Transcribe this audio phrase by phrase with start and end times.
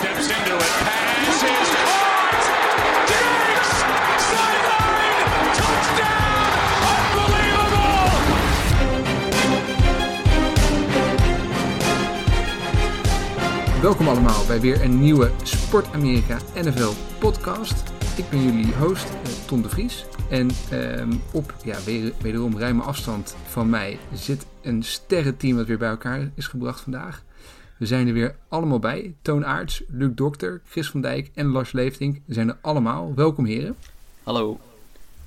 [0.00, 0.72] steps into it.
[0.86, 2.44] Pass is caught.
[3.10, 3.70] Diggs!
[4.30, 5.28] Sideline!
[5.58, 6.50] Touchdown!
[7.12, 8.10] Unbelievable!
[13.82, 17.82] Welkom allemaal bij weer een nieuwe Sport Amerika NFL podcast.
[18.16, 20.04] Ik ben jullie host, eh, Tom de Vries.
[20.30, 21.76] En ehm, op ja,
[22.22, 27.22] wederom ruime afstand van mij zit een sterrenteam dat weer bij elkaar is gebracht vandaag.
[27.80, 29.14] We zijn er weer allemaal bij.
[29.22, 33.14] Toon Aarts, Luc Dokter, Chris van Dijk en Lars Leeftink zijn er allemaal.
[33.14, 33.76] Welkom heren.
[34.22, 34.60] Hallo.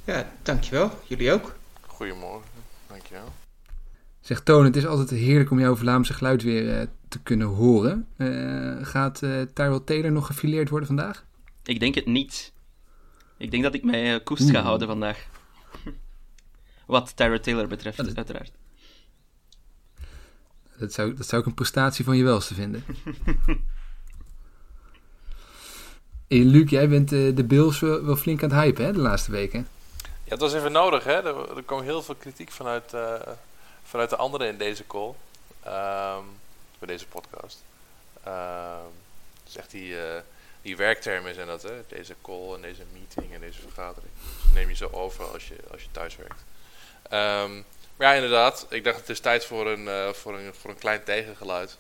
[0.05, 0.91] Ja, dankjewel.
[1.08, 1.55] Jullie ook.
[1.88, 2.49] Goedemorgen,
[2.88, 3.34] dankjewel.
[4.21, 8.08] Zeg Toon, het is altijd heerlijk om jouw Vlaamse geluid weer eh, te kunnen horen.
[8.17, 11.25] Eh, gaat eh Tyrell Taylor nog gefileerd worden vandaag?
[11.63, 12.53] Ik denk het niet.
[13.38, 15.25] Ik denk dat ik mij koest ga houden vandaag.
[16.85, 18.52] Wat Tyra Taylor betreft, Ja, dat- uiteraard.
[20.77, 22.85] Dat zou, dat zou ik een prestatie van je welste vinden.
[26.27, 28.99] hey, Luc, jij bent eh, de Bills wel, wel flink aan het hypen hè, de
[28.99, 29.67] laatste weken.
[30.02, 31.13] Ja, het was even nodig, hè.
[31.13, 33.13] Er, er kwam heel veel kritiek vanuit, eh,
[33.83, 35.13] vanuit de anderen in deze call.
[35.63, 36.23] ehm,
[36.80, 37.63] bij deze podcast.
[38.23, 39.02] Ehm
[39.53, 40.21] dus echt die, eh,
[40.61, 41.83] die werktermen zijn dat, hè.
[41.87, 44.11] Deze call en deze meeting en deze vergadering.
[44.43, 46.43] Dus neem je zo over als je, als je thuis werkt.
[47.09, 47.61] Ehm,
[47.99, 48.67] ja, inderdaad.
[48.69, 51.77] Ik dacht het is tijd voor een, eh, voor een, voor een klein tegengeluid.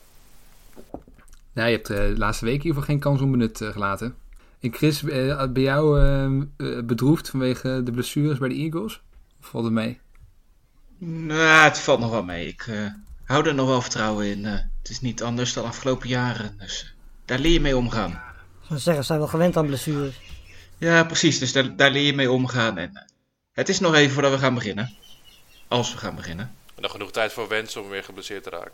[1.53, 4.15] Nou, je hebt eh, de laatste week hiervoor geen kans onbenut eh, gelaten.
[4.63, 9.01] En Chris, bij jou eh, eh, bedroefd vanwege de blessures bij de Eagles?
[9.39, 9.99] Of valt het mee?
[10.97, 12.47] Nou, het valt nog wel mee.
[12.47, 12.85] Ik eh,
[13.23, 14.45] hou er nog wel vertrouwen in.
[14.45, 16.55] Eh, het is niet anders dan afgelopen jaren.
[16.59, 18.11] Dus daar leer je mee omgaan.
[18.11, 20.19] Ik zou zeggen, ze zijn wel gewend aan blessures.
[20.77, 21.39] Ja, precies.
[21.39, 22.77] Dus daar, daar leer je mee omgaan.
[22.77, 23.05] En
[23.51, 24.93] het is nog even voordat we gaan beginnen.
[25.67, 26.55] Als we gaan beginnen.
[26.75, 28.71] En dan genoeg tijd voor Wens om weer geblesseerd te raken.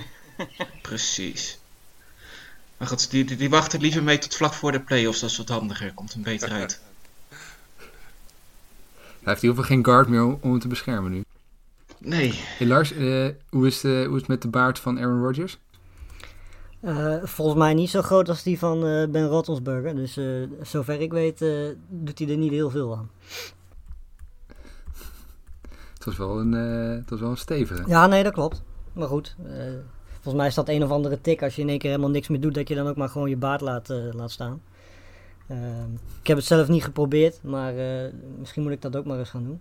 [0.82, 1.58] Precies.
[2.76, 5.20] Maar goed, die, die, die wachten liever mee tot vlak voor de playoffs.
[5.20, 5.92] Dat is wat handiger.
[5.94, 6.80] Komt hem beter uit.
[9.22, 11.24] Hij heeft in ieder geval geen guard meer om, om hem te beschermen nu.
[11.98, 12.32] Nee.
[12.34, 15.22] Hey Lars, eh, hoe, is het, eh, hoe is het met de baard van Aaron
[15.22, 15.58] Rodgers?
[16.82, 19.94] Eh, volgens mij niet zo groot als die van eh, Ben Roethlisberger.
[19.94, 20.24] Dus eh,
[20.62, 21.50] zover ik weet eh,
[21.88, 23.10] doet hij er niet heel veel aan.
[26.04, 27.82] Het was wel een, eh, het was wel een stevige.
[27.86, 28.62] Ja, nee, dat klopt.
[28.92, 29.52] Maar goed, eh,
[30.12, 32.28] volgens mij is dat een of andere tik als je in één keer helemaal niks
[32.28, 34.62] meer doet, dat je dan ook maar gewoon je baard laat, eh, laat staan.
[35.46, 35.82] Eh,
[36.20, 37.74] ik heb het zelf niet geprobeerd, maar
[38.38, 39.60] misschien moet ik dat ook maar eens gaan doen.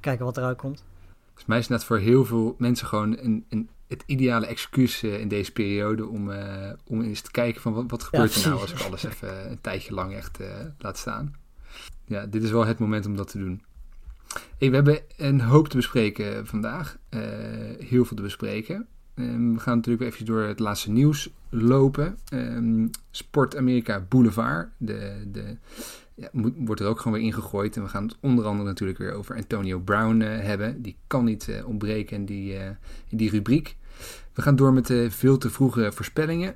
[0.00, 0.84] Kijken wat eruit komt.
[1.24, 5.02] Volgens mij is het net voor heel veel mensen gewoon een, een, het ideale excuus
[5.02, 6.30] in deze periode om,
[6.86, 9.60] om eens te kijken van wat, wat gebeurt er nou als ik alles even een
[9.60, 10.38] tijdje lang echt
[10.78, 11.34] laat staan.
[12.04, 13.62] Ja, dit is wel het moment om dat te doen.
[14.58, 16.98] We hebben een hoop te bespreken vandaag.
[17.08, 17.20] Eh,
[17.78, 18.86] heel veel te bespreken.
[19.14, 22.18] Ehm, we gaan natuurlijk even door het laatste nieuws lopen.
[22.28, 24.68] Ehm, Sport Amerika Boulevard.
[24.76, 25.56] De, de,
[26.14, 27.76] ja, wordt er ook gewoon weer ingegooid.
[27.76, 30.82] En we gaan het onder andere natuurlijk weer over Antonio Brown eh, hebben.
[30.82, 32.54] Die kan niet eh, ontbreken in die,
[33.08, 33.76] in die rubriek.
[34.32, 36.54] We gaan door met de veel te vroege voorspellingen.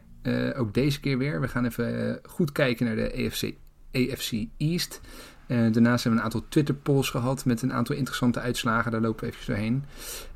[0.56, 1.40] Ook deze keer weer.
[1.40, 3.52] We gaan even goed kijken naar de AFC,
[3.92, 5.00] AFC East.
[5.46, 8.90] Eh, daarnaast hebben we een aantal Twitter polls gehad met een aantal interessante uitslagen.
[8.90, 9.84] Daar lopen we even doorheen.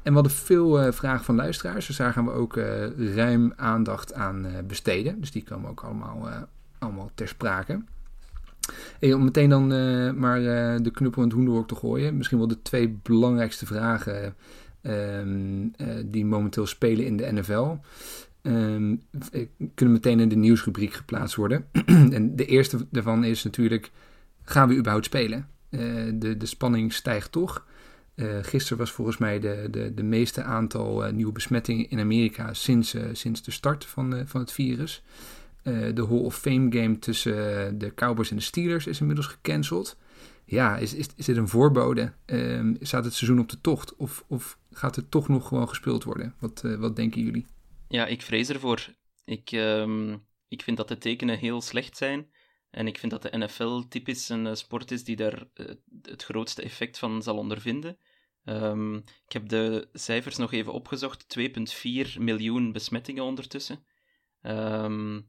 [0.03, 1.87] En we hadden veel eh, vragen van luisteraars.
[1.87, 5.21] Dus daar gaan we ook eh, ruim aandacht aan besteden.
[5.21, 6.29] Dus die komen ook allemaal,
[6.79, 7.81] allemaal ter sprake.
[9.01, 10.41] Om meteen dan eh, maar
[10.83, 12.17] de knuppel in het hoenderhok te gooien.
[12.17, 14.35] Misschien wel de twee belangrijkste vragen
[14.83, 17.77] ehm, eh, die momenteel spelen in de NFL.
[18.43, 18.97] Ehm,
[19.33, 21.65] eh, kunnen meteen in de nieuwsrubriek geplaatst worden.
[21.87, 23.91] en de eerste daarvan is natuurlijk,
[24.51, 25.49] gaan we überhaupt spelen?
[25.71, 25.81] Eh,
[26.15, 27.67] de, de spanning stijgt toch.
[28.15, 32.55] Eh gisteren was volgens mij de, de, de meeste aantal eh, nieuwe besmettingen in Amerika
[32.55, 35.03] sinds, sinds de start van, van het virus.
[35.63, 39.97] De Hall of Fame game tussen de Cowboys en de Steelers is inmiddels gecanceld.
[40.45, 42.13] Ja, is, is, is dit een voorbode?
[42.25, 43.97] Ehm, staat het seizoen op de tocht?
[43.97, 46.35] Of, of gaat er toch nog gewoon gespeeld worden?
[46.39, 47.47] Wat, wat denken jullie?
[47.89, 48.89] Ja, ik vrees ervoor.
[49.25, 50.17] Ik, ehm,
[50.49, 52.27] ik vind dat de tekenen heel slecht zijn.
[52.71, 55.67] En ik vind dat de NFL typisch een eh, sport is die daar eh,
[56.03, 57.99] het grootste effect van zal ondervinden.
[58.45, 61.29] Ehm, ik heb de cijfers nog even opgezocht.
[61.29, 63.85] 2,4 miljoen besmettingen ondertussen.
[64.43, 65.21] Ehm,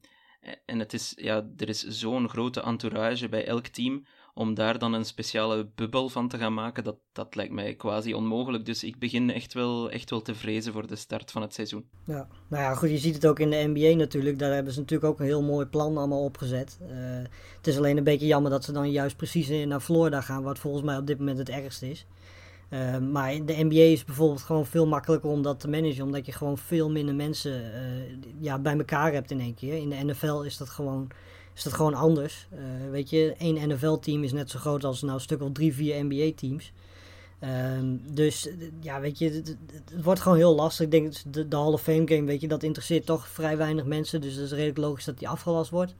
[0.64, 4.06] en het is, ja, er is zo'n grote entourage bij elk team.
[4.34, 8.14] Om daar dan een speciale bubbel van te gaan maken, dat, dat lijkt mij quasi
[8.14, 8.64] onmogelijk.
[8.66, 11.84] Dus ik begin echt wel, echt wel te vrezen voor de start van het seizoen.
[12.04, 14.38] Ja, nou ja, goed, je ziet het ook in de NBA natuurlijk.
[14.38, 16.78] Daar hebben ze natuurlijk ook een heel mooi plan allemaal opgezet.
[16.80, 16.96] Eh,
[17.56, 20.58] het is alleen een beetje jammer dat ze dan juist precies naar Florida gaan, wat
[20.58, 22.06] volgens mij op dit moment het ergste is.
[22.72, 26.32] Uh, maar de NBA is bijvoorbeeld gewoon veel makkelijker om dat te managen, omdat je
[26.32, 29.74] gewoon veel minder mensen uh, ja, bij elkaar hebt in één keer.
[29.74, 31.10] In de NFL is dat gewoon,
[31.54, 32.48] is dat gewoon anders.
[32.52, 35.74] Uh, weet je, één NFL-team is net zo groot als nou, een stuk of drie,
[35.74, 36.72] vier NBA-teams.
[37.76, 38.48] Um, dus
[38.80, 39.56] ja, weet je, het,
[40.02, 40.84] wordt gewoon heel lastig.
[40.84, 43.84] Ik denk de, de Hall of Fame game, weet je, dat interesseert toch vrij weinig
[43.84, 44.20] mensen.
[44.20, 45.94] Dus het is redelijk logisch dat die afgelast wordt.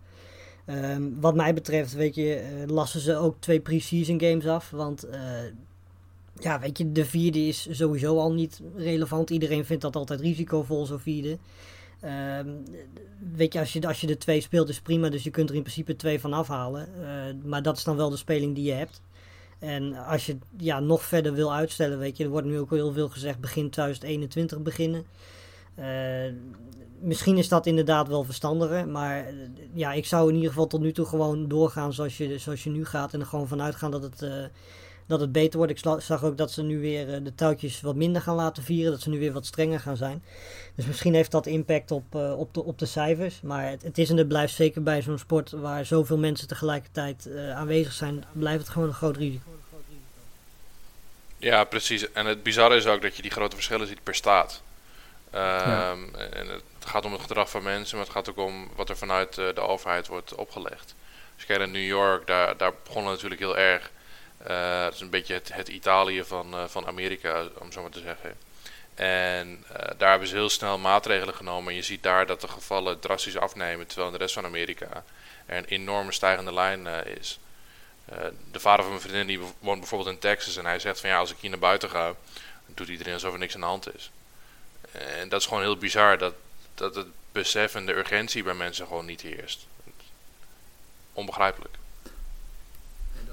[0.67, 4.71] Um, wat mij betreft, weet je, uh, lassen ze ook twee pre-season games af.
[4.71, 5.19] Want uh,
[6.35, 9.31] ja, weet je, de vierde is sowieso al niet relevant.
[9.31, 11.39] Iedereen vindt dat altijd risicovol, zo'n vierde.
[12.05, 12.63] Um,
[13.33, 15.55] weet je als, je, als je de twee speelt is prima, dus je kunt er
[15.55, 16.89] in principe twee van afhalen.
[17.01, 19.03] Uh, maar dat is dan wel de speling die je hebt.
[19.59, 22.93] En als je ja, nog verder wil uitstellen, weet je, er wordt nu ook heel
[22.93, 25.05] veel gezegd begin 2021 beginnen.
[25.79, 26.33] Uh,
[27.01, 29.35] misschien is dat inderdaad wel verstandiger, maar
[29.75, 32.71] ja, ik zou in ieder geval tot nu toe gewoon doorgaan zoals je, zoals je
[32.71, 34.51] nu gaat en er gewoon vanuit gaan dat het,
[35.07, 35.73] dat het beter wordt.
[35.73, 38.93] Ik zag ook dat ze nu weer uh, de touwtjes wat minder gaan laten vieren,
[38.93, 40.25] dat ze nu weer wat strenger gaan zijn.
[40.75, 43.99] Dus misschien heeft dat impact op, uh, op, de, op de cijfers, maar het, het
[43.99, 48.61] is en het blijft zeker bij zo'n sport waar zoveel mensen tegelijkertijd aanwezig zijn, blijft
[48.61, 49.51] het gewoon een groot risico.
[51.37, 52.13] Ja, precies.
[52.13, 54.63] En het bizarre is ook dat je die grote verschillen ziet per staat.
[55.33, 55.93] Ja.
[56.33, 58.97] En het gaat om het gedrag van mensen, maar het gaat ook om wat er
[58.97, 60.95] vanuit de overheid wordt opgelegd.
[61.33, 63.91] Als je kijkt naar New York, daar, daar begon het natuurlijk heel erg.
[64.49, 68.01] Uh, het is een beetje het, Italië van, uh, van Amerika, om zo maar te
[68.01, 68.37] zeggen.
[68.95, 71.71] En uh, daar hebben ze heel snel maatregelen genomen.
[71.71, 75.05] En je ziet daar dat de gevallen drastisch afnemen, terwijl in de rest van Amerika
[75.47, 77.39] er een enorme stijgende lijn is.
[78.51, 81.19] De vader van mijn vriendin die woont bijvoorbeeld in Texas en hij zegt van ja,
[81.19, 83.95] als ik hier naar buiten ga, dan doet iedereen alsof er niks aan de hand
[83.95, 84.11] is.
[84.93, 86.35] En dat is gewoon heel bizar dat,
[86.75, 89.67] dat het besef en de urgentie bij mensen gewoon niet heerst.
[91.13, 91.77] Onbegrijpelijk.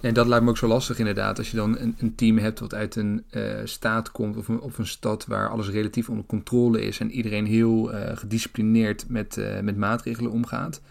[0.02, 1.38] En dat lijkt me ook zo lastig inderdaad.
[1.38, 4.62] Als je dan een, een team hebt wat uit een uh, staat komt of een,
[4.78, 9.60] een stad waar alles relatief onder controle is en iedereen heel uh, gedisciplineerd met, uh,
[9.60, 10.82] met maatregelen omgaat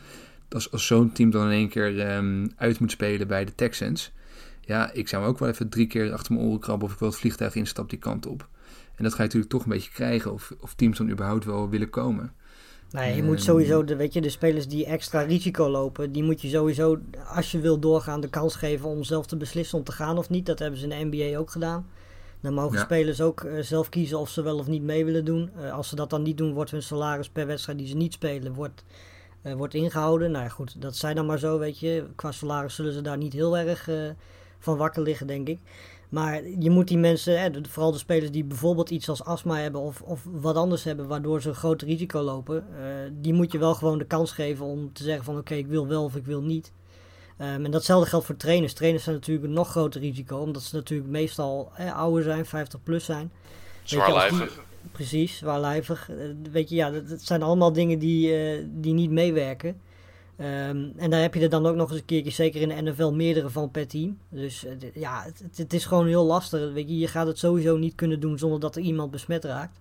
[0.49, 4.13] als, als zo'n team dan in één keer um, uit moet spelen bij de Texans.
[4.61, 6.99] Ja, ik zou me ook wel even drie keer achter mijn oren krabben of ik
[6.99, 8.49] wel het vliegtuig instap die kant op.
[8.95, 11.69] En dat ga je natuurlijk toch een beetje krijgen of, of teams dan überhaupt wel
[11.69, 12.33] willen komen.
[12.91, 16.41] Nee, je moet sowieso, de, weet je, de spelers die extra risico lopen, die moet
[16.43, 16.99] je sowieso,
[17.35, 20.31] als je wil doorgaan, de kans geven om zelf te beslissen om te gaan of
[20.31, 20.47] niet.
[20.47, 21.87] Dat hebben ze in de NBA ook gedaan.
[22.41, 22.85] Dan mogen ja.
[22.85, 25.51] spelers ook uh, zelf kiezen of ze wel of niet mee willen doen.
[25.61, 28.13] Uh, als ze dat dan niet doen, wordt hun salaris per wedstrijd die ze niet
[28.13, 28.85] spelen, wordt
[29.43, 30.31] uh, wordt ingehouden.
[30.31, 32.05] Nou ja, goed, dat zij dan maar zo, weet je.
[32.17, 33.89] Qua salaris zullen ze daar niet heel erg
[34.59, 35.59] van wakker liggen, denk ik.
[36.09, 39.81] Maar je moet die mensen, hè, vooral de spelers die bijvoorbeeld iets als astma hebben
[39.81, 43.59] of, of wat anders hebben, waardoor ze een groot risico lopen, uh, die moet je
[43.59, 46.17] wel gewoon de kans geven om te zeggen van oké, okay, ik wil wel of
[46.17, 46.73] ik wil niet.
[47.41, 48.73] Um, en datzelfde geldt voor trainers.
[48.73, 52.83] Trainers zijn natuurlijk een nog groter risico, omdat ze natuurlijk meestal hè, ouder zijn, 50
[52.83, 53.33] plus zijn.
[53.83, 54.61] Zwaarlijvig.
[54.93, 56.11] Precies, zwaarlijvig.
[56.53, 59.81] weet je, ja, dat, dat zijn allemaal dingen die, uh, die niet meewerken.
[60.41, 62.83] Um, en daar heb je er dan ook nog eens een keertje, zeker in de
[62.83, 64.19] NFL, meerdere van per team.
[64.29, 66.73] Dus uh, ja, het, het, is gewoon heel lastig.
[66.73, 69.79] Weet je, je gaat het sowieso niet kunnen doen zonder dat er iemand besmet raakt.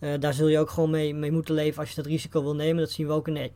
[0.00, 2.54] Uh, daar zul je ook gewoon mee, mee moeten leven als je dat risico wil
[2.54, 2.82] nemen.
[2.82, 3.50] Dat zien we ook in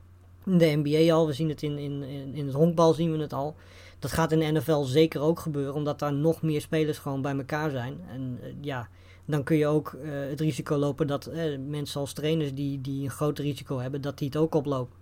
[0.45, 1.27] de, NBA al.
[1.27, 2.03] We zien het in, in,
[2.35, 3.57] in het honkbal zien we het al.
[3.99, 7.37] Dat gaat in de NFL zeker ook gebeuren, omdat daar nog meer spelers gewoon bij
[7.37, 8.01] elkaar zijn.
[8.11, 8.89] En ja,
[9.25, 9.97] dan kun je ook
[10.29, 11.31] het risico lopen dat
[11.69, 15.02] mensen als trainers die, die een groot risico hebben, dat die het ook oplopen.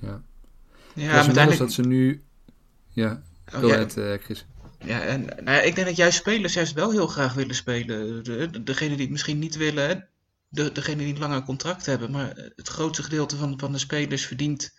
[0.00, 0.22] Ja.
[0.94, 1.58] Ja, maar uiteindelijk...
[1.58, 2.22] dat ze nu...
[2.88, 3.22] Ja,
[3.54, 3.78] oh, ja.
[3.78, 4.46] Het, uh, Chris.
[4.84, 8.24] Ja, en nou ja, ik denk dat juist spelers juist wel heel graag willen spelen.
[8.24, 10.08] De, de, degene die het misschien niet willen,
[10.48, 12.10] de, degene die niet langer contract hebben.
[12.10, 14.74] Maar het grootste gedeelte van, van de spelers verdient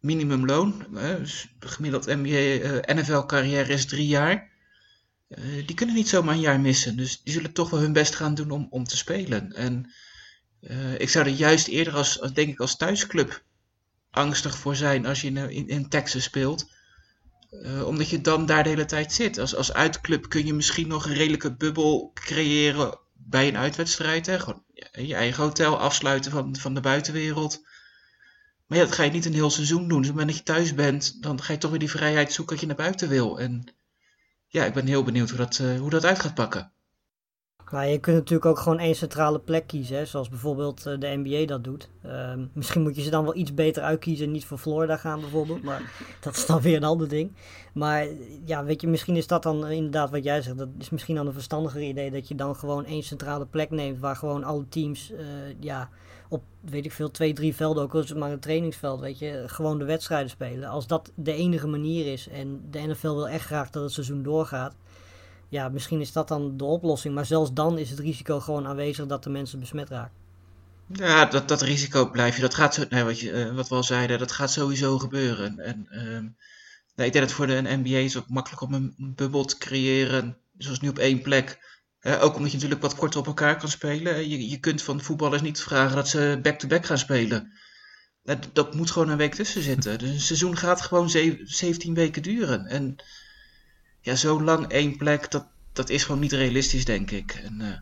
[0.00, 0.86] minimumloon.
[1.18, 4.48] Dus gemiddeld NBA, NFL-carrière is drie jaar.
[5.28, 6.96] Uh, die kunnen niet zomaar een jaar missen.
[6.96, 9.52] Dus die zullen toch wel hun best gaan doen om, om te spelen.
[9.52, 9.92] En
[10.60, 13.42] uh, ik zou er juist eerder als, als, denk ik, als thuisclub
[14.18, 16.70] angstig voor zijn als je in, in Texas speelt.
[17.50, 19.38] Uh, omdat je dan daar de hele tijd zit.
[19.38, 24.26] Als, als uitclub kun je misschien nog een redelijke bubbel creëren bij een uitwedstrijd.
[24.26, 24.40] Hè?
[24.40, 27.66] Gewoon je eigen hotel afsluiten van, van de buitenwereld.
[28.66, 30.00] Maar ja, dat ga je niet een heel seizoen doen.
[30.00, 32.32] Dus op het moment dat je thuis bent, dan ga je toch weer die vrijheid
[32.32, 33.40] zoeken dat je naar buiten wil.
[33.40, 33.74] En
[34.46, 36.72] ja, ik ben heel benieuwd hoe dat, uh, hoe dat uit gaat pakken.
[37.70, 41.22] Nou, je kunt natuurlijk ook gewoon één centrale plek kiezen, hè, zoals bijvoorbeeld uh, de
[41.24, 41.88] NBA dat doet.
[42.06, 45.20] Uh, misschien moet je ze dan wel iets beter uitkiezen en niet voor Florida gaan
[45.20, 47.32] bijvoorbeeld, maar dat is dan weer een ander ding.
[47.72, 48.06] Maar
[48.44, 51.26] ja, weet je, misschien is dat dan inderdaad wat jij zegt, dat is misschien dan
[51.26, 55.12] een verstandiger idee dat je dan gewoon één centrale plek neemt waar gewoon alle teams,
[55.12, 55.18] uh,
[55.60, 55.88] ja,
[56.28, 59.18] op, weet ik veel, twee, drie velden, ook al is het maar een trainingsveld, weet
[59.18, 60.68] je, gewoon de wedstrijden spelen.
[60.68, 64.22] Als dat de enige manier is en de NFL wil echt graag dat het seizoen
[64.22, 64.74] doorgaat,
[65.48, 67.14] ja, misschien is dat dan de oplossing.
[67.14, 70.16] Maar zelfs dan is het risico gewoon aanwezig dat de mensen besmet raken.
[70.92, 72.40] Ja, dat, dat risico blijf je.
[72.40, 75.58] Dat gaat zo, nee, wat, je, eh, wat we al zeiden, dat gaat sowieso gebeuren.
[75.58, 76.22] En ehm,
[76.94, 79.58] nee, ik denk dat voor de NBA is het ook makkelijk om een bubbel te
[79.58, 81.58] creëren, zoals nu op één plek.
[81.98, 84.28] Eh, ook omdat je natuurlijk wat korter op elkaar kan spelen.
[84.28, 87.52] Je, je kunt van voetballers niet vragen dat ze back-to-back gaan spelen.
[88.22, 89.98] Dat, dat moet gewoon een week tussen zitten.
[89.98, 92.66] Dus een seizoen gaat gewoon zev- 17 weken duren.
[92.66, 92.96] En
[94.08, 97.40] ja, zo lang één plek, dat, dat is gewoon niet realistisch, denk ik.
[97.44, 97.78] En, eh,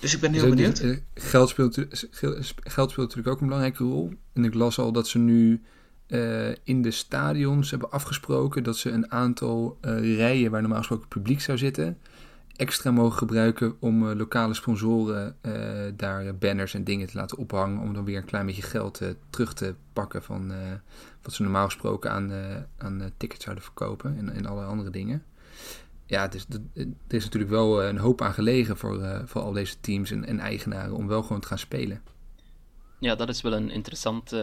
[0.00, 0.78] dus ik ben heel Dus, benieuwd.
[0.78, 1.74] eh, Geld speelt,
[2.10, 4.12] geld speelt natuurlijk ook een belangrijke rol.
[4.32, 5.62] En ik las al dat ze nu
[6.06, 11.40] eh, in de stadions hebben afgesproken dat ze een aantal rijen waar normaal gesproken publiek
[11.40, 11.98] zou zitten,
[12.56, 15.52] extra mogen gebruiken om eh, lokale sponsoren eh,
[15.96, 17.82] daar banners en dingen te laten ophangen.
[17.82, 20.52] Om dan weer een klein beetje geld eh, terug te pakken van
[21.22, 22.32] wat ze normaal gesproken aan,
[22.78, 25.22] aan tickets zouden verkopen en, en alle andere dingen.
[26.06, 30.10] Ja, dus er is natuurlijk wel een hoop aan gelegen voor, voor al deze teams
[30.10, 32.02] en, en eigenaren om wel gewoon te gaan spelen.
[32.98, 34.34] Ja, dat is wel een interessant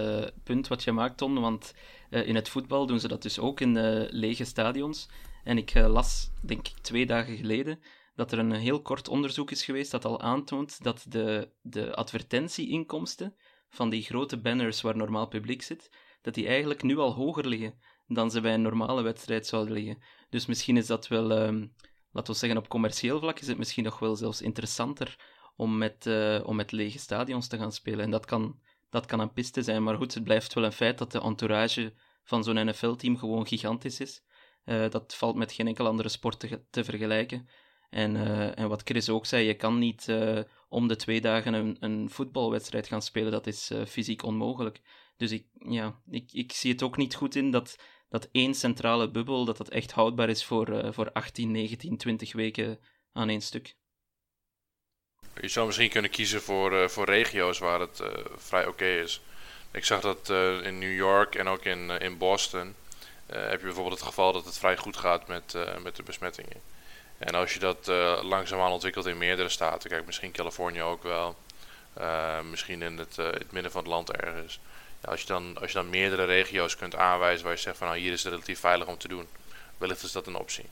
[0.44, 1.42] punt wat je maakt, Ton.
[1.42, 1.74] Want
[2.10, 5.10] in het voetbal doen ze dat dus ook in lege stadions.
[5.44, 7.80] En ik las, denk ik, twee dagen geleden
[8.22, 13.36] dat er een heel kort onderzoek is geweest dat al aantoont dat de, de advertentieinkomsten
[13.70, 15.90] van die grote banners waar normaal publiek zit,
[16.22, 17.74] dat die eigenlijk nu al hoger liggen
[18.08, 20.02] dan ze bij een normale wedstrijd zouden liggen.
[20.30, 21.68] Dus misschien is dat wel, ehm,
[22.12, 25.16] laten we zeggen, op commercieel vlak is het misschien nog wel zelfs interessanter
[25.56, 28.06] om met, eh, om met lege stadions te gaan spelen.
[28.06, 28.60] En dat kan,
[28.90, 31.94] dat kan een piste zijn, maar goed, het blijft wel een feit dat de entourage
[32.24, 34.24] van zo'n NFL-team gewoon gigantisch is.
[34.64, 37.48] Eh, dat valt met geen enkel andere sport te, te vergelijken.
[37.92, 41.54] En, eh, en wat Chris ook zei, je kan niet eh, om de twee dagen
[41.54, 43.32] een, een voetbalwedstrijd gaan spelen.
[43.32, 44.82] Dat is eh, fysiek onmogelijk.
[45.18, 47.76] Dus ik, ja, ik, ik zie het ook niet goed in dat,
[48.10, 52.80] dat één centrale bubbel, dat dat echt houdbaar is voor, voor 18, 19, 20 weken
[53.14, 53.76] aan één stuk.
[55.42, 58.04] Je zou misschien kunnen kiezen voor, voor regio's waar het
[58.36, 59.22] vrij oké is.
[59.72, 60.30] Ik zag dat
[60.64, 62.76] in New York en ook in, in Boston
[63.26, 66.71] heb je bijvoorbeeld het geval dat het vrij goed gaat met, met de besmettingen.
[67.22, 71.36] En als je dat eh, langzaamaan ontwikkelt in meerdere staten, kijk misschien Californië ook wel,
[71.94, 74.60] eh, misschien in het, eh, het midden van het land ergens.
[75.04, 77.88] Ja, als, je dan, als je dan meerdere regio's kunt aanwijzen waar je zegt van
[77.88, 79.26] nou hier is het relatief veilig om te doen,
[79.78, 80.66] wellicht is dat een optie.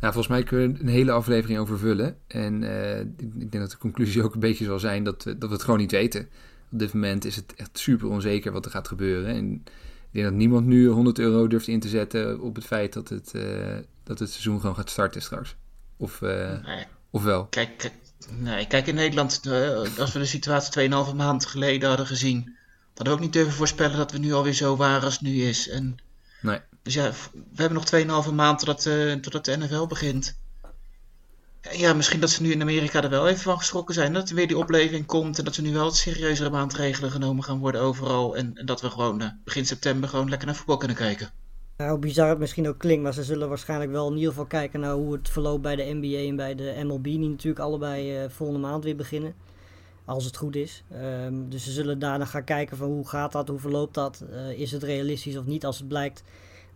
[0.00, 2.18] Nou, volgens mij kunnen we een hele aflevering over vullen.
[2.26, 5.48] En ik ik denk dat de conclusie ook een beetje zal zijn dat, we- dat
[5.48, 6.28] we het gewoon niet weten.
[6.72, 9.34] Op dit moment is het echt super onzeker wat er gaat gebeuren.
[9.34, 9.64] En
[10.08, 13.08] ik denk dat niemand nu 100 euro durft in te zetten op het feit dat
[13.08, 15.56] het, eh, dat het seizoen gewoon gaat starten straks.
[15.96, 17.46] Of, eh, Nee, of wel.
[17.46, 17.90] kijk,
[18.38, 22.56] nee, kijk in Nederland, eh, als we de situatie 2,5 maand geleden hadden gezien,
[22.94, 25.42] hadden we ook niet durven voorspellen dat we nu alweer zo waren als het nu
[25.42, 25.68] is.
[25.68, 25.96] En,
[26.40, 26.60] Nee.
[26.82, 27.84] dus ja, we hebben nog
[28.24, 28.82] 2,5 maand totdat,
[29.22, 30.37] totdat de NFL begint.
[31.60, 34.12] Ja, misschien dat ze nu in Amerika er wel even van geschrokken zijn.
[34.12, 37.44] Dat er weer die opleving komt en dat er nu wel wat serieuzere maatregelen genomen
[37.44, 38.36] gaan worden overal.
[38.36, 41.30] En, en dat we gewoon eh, begin september gewoon lekker naar voetbal kunnen kijken.
[41.76, 44.46] Nou, hoe bizar het misschien ook klinkt, maar ze zullen waarschijnlijk wel in ieder geval
[44.46, 48.16] kijken naar hoe het verloopt bij de NBA en bij de MLB, die natuurlijk allebei
[48.16, 49.34] eh, volgende maand weer beginnen.
[50.04, 50.84] Als het goed is.
[50.90, 54.60] Ehm, dus ze zullen daarna gaan kijken van hoe gaat dat, hoe verloopt dat, eh,
[54.60, 55.64] is het realistisch of niet.
[55.64, 56.22] Als het blijkt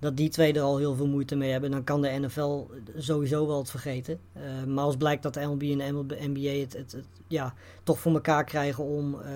[0.02, 2.66] dat die twee er al heel veel moeite mee hebben, dan kan de NFL
[2.96, 4.18] sowieso wel het vergeten.
[4.32, 6.96] Eh, maar als blijkt dat de MLB en de NBA het, het,
[7.28, 9.30] ja, toch voor elkaar krijgen om eh,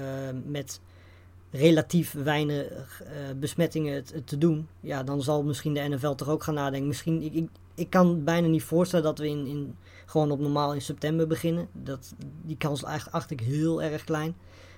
[0.45, 0.81] met
[1.51, 6.43] relatief weinig eh, besmettingen het, te doen, ja, dan zal misschien de NFL toch ook
[6.43, 6.89] gaan nadenken.
[6.89, 10.75] Misschien, ik, ik, ik kan bijna niet voorstellen dat we in, in, gewoon op normaal
[10.75, 11.69] in september beginnen.
[11.73, 14.37] Dat, die kans eigenlijk acht ik heel erg klein.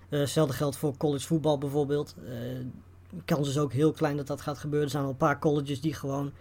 [0.09, 2.15] Hetzelfde geldt voor college voetbal bijvoorbeeld.
[3.25, 4.87] Kans is ook heel klein dat dat gaat gebeuren.
[4.87, 6.33] Er zijn al een paar colleges die gewoon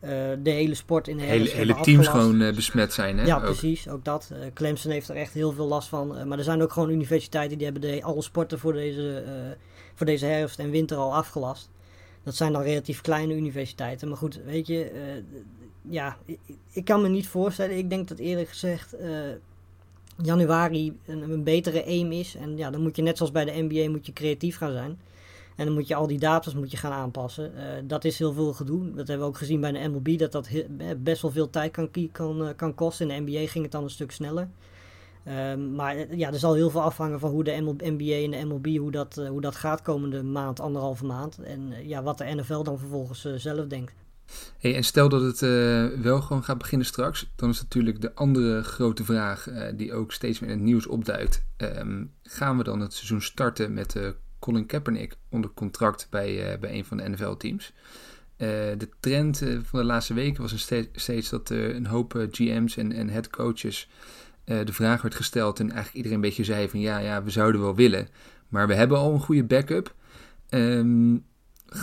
[0.00, 0.10] eh,
[0.42, 3.18] de hele sport in de Hele, hele teams gewoon eh, besmet zijn.
[3.18, 3.24] Hè?
[3.24, 3.42] Ja, Ook.
[3.42, 3.88] precies.
[3.88, 4.30] Ook dat.
[4.32, 6.28] Eh, Clemson heeft er echt heel veel last van.
[6.28, 9.24] Maar er zijn ook gewoon universiteiten die hebben de, alle sporten voor deze,
[9.94, 11.70] voor deze herfst en winter al afgelast.
[12.22, 14.08] Dat zijn dan relatief kleine universiteiten.
[14.08, 14.92] Maar goed, weet je,
[15.88, 16.38] ja, ik,
[16.72, 17.76] ik kan me niet voorstellen.
[17.76, 18.94] Ik denk dat eerlijk gezegd
[20.22, 22.34] januari een, een betere aim is.
[22.34, 24.98] En ja, dan moet je net zoals bij de NBA moet je creatief gaan zijn.
[25.56, 27.56] En dan moet je al die datums moet je gaan aanpassen.
[27.56, 28.84] Eh, dat is heel veel gedoe.
[28.94, 30.66] Dat hebben we ook gezien bij de MLB, dat dat he-
[30.96, 33.10] best wel veel tijd kan, kan, eh, kan kosten.
[33.10, 34.48] In de NBA ging het dan een stuk sneller.
[35.24, 38.44] Ehm, maar eh, ja, er zal heel veel afhangen van hoe de NBA en de
[38.44, 41.38] MLB, hoe dat, eh, hoe dat gaat komende maand, anderhalve maand.
[41.38, 43.92] En eh, ja, wat de NFL dan vervolgens eh, zelf denkt.
[44.58, 48.14] Hey, en stel dat het eh, wel gewoon gaat beginnen straks, dan is natuurlijk de
[48.14, 51.44] andere grote vraag eh, die ook steeds meer in het nieuws opduikt.
[51.56, 54.08] Ehm, gaan we dan het seizoen starten met eh,
[54.42, 57.72] Colin Kaepernick onder contract bij, eh, bij een van de NFL-teams?
[58.36, 62.76] Eh, de trend eh, van de laatste weken was steeds, steeds dat een hoop GM's
[62.76, 63.88] en, en headcoaches
[64.44, 67.60] de vraag werd gesteld en eigenlijk iedereen een beetje zei van ja, ja, we zouden
[67.60, 68.08] wel willen,
[68.48, 69.94] maar we hebben al een goede backup.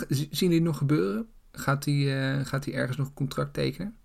[0.08, 1.28] Z- zien jullie nog gebeuren?
[1.52, 3.96] Gaat hij gaat hij ergens nog een contract tekenen?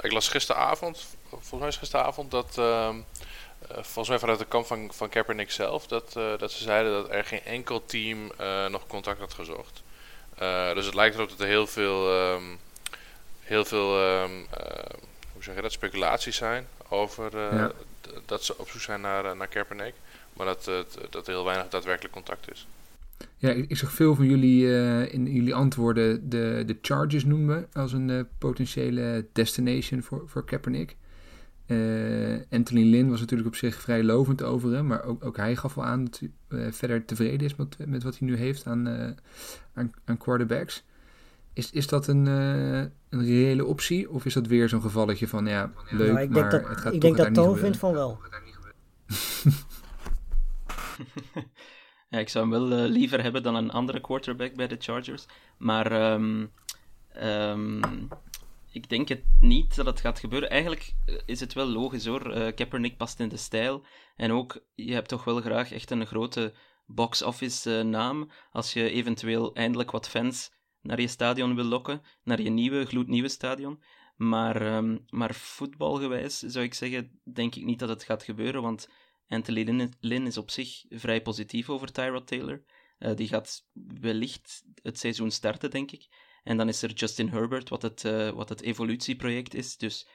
[0.00, 3.26] Ik las gisteravond, volgens mij is gisteravond, dat ehm, eh,
[3.68, 7.10] volgens mij vanuit de kant van, van Kaepernick zelf, dat, eh, dat ze zeiden dat
[7.10, 9.82] er geen enkel team eh, nog contact had gezocht.
[10.38, 12.42] Eh, dus het lijkt erop dat er heel veel, ehm,
[13.40, 14.94] heel veel ehm, eh,
[15.32, 17.72] hoe zeg je dat, speculaties zijn over eh, Ja.
[18.26, 19.94] dat ze op zoek zijn naar, eh, naar Kaepernick.
[20.32, 20.74] Maar dat, eh,
[21.10, 22.66] dat er heel weinig daadwerkelijk contact is.
[23.36, 27.68] Ja, ik, ik zag veel van jullie eh, in jullie antwoorden de, de Chargers noemen
[27.72, 30.96] als een eh, potentiële destination voor, voor Kaepernick.
[31.70, 35.56] Eh Anthony Lynn was natuurlijk op zich vrij lovend over hem, maar ook, ook hij
[35.56, 38.66] gaf wel aan dat hij eh, verder tevreden is met, met wat hij nu heeft
[38.66, 39.10] aan, eh,
[39.74, 40.84] aan, aan quarterbacks.
[41.52, 45.46] Is, is dat een, eh, een reële optie of is dat weer zo'n gevalletje van
[45.46, 47.76] ja, leuk, Nou, ik denk maar dat, het gaat ik toch denk dat Toon vindt
[47.76, 48.18] van wel.
[52.08, 55.26] Ja, ik zou hem wel liever hebben dan een andere quarterback bij de Chargers.
[55.58, 56.46] Maar ehm,
[57.12, 57.80] ehm,
[58.72, 60.50] ik denk het niet dat het gaat gebeuren.
[60.50, 62.32] Eigenlijk eh, is het wel logisch hoor.
[62.32, 63.84] Eh Kaepernick past in de stijl.
[64.16, 66.54] En ook, je hebt toch wel graag echt een grote
[66.86, 68.30] box-office eh, naam.
[68.50, 72.02] Als je eventueel eindelijk wat fans naar je stadion wil lokken.
[72.22, 73.82] Naar je nieuwe, gloednieuwe stadion.
[74.16, 78.62] Maar, ehm, maar voetbalgewijs zou ik zeggen, denk ik niet dat het gaat gebeuren.
[78.62, 78.88] Want
[79.28, 82.64] Anthony Lynn, is op zich vrij positief over Tyrod Taylor.
[83.14, 83.66] Die gaat
[84.00, 86.08] wellicht het seizoen starten, denk ik.
[86.44, 89.76] En dan is er Justin Herbert, wat het, eh, wat het evolutieproject is.
[89.76, 90.06] Dus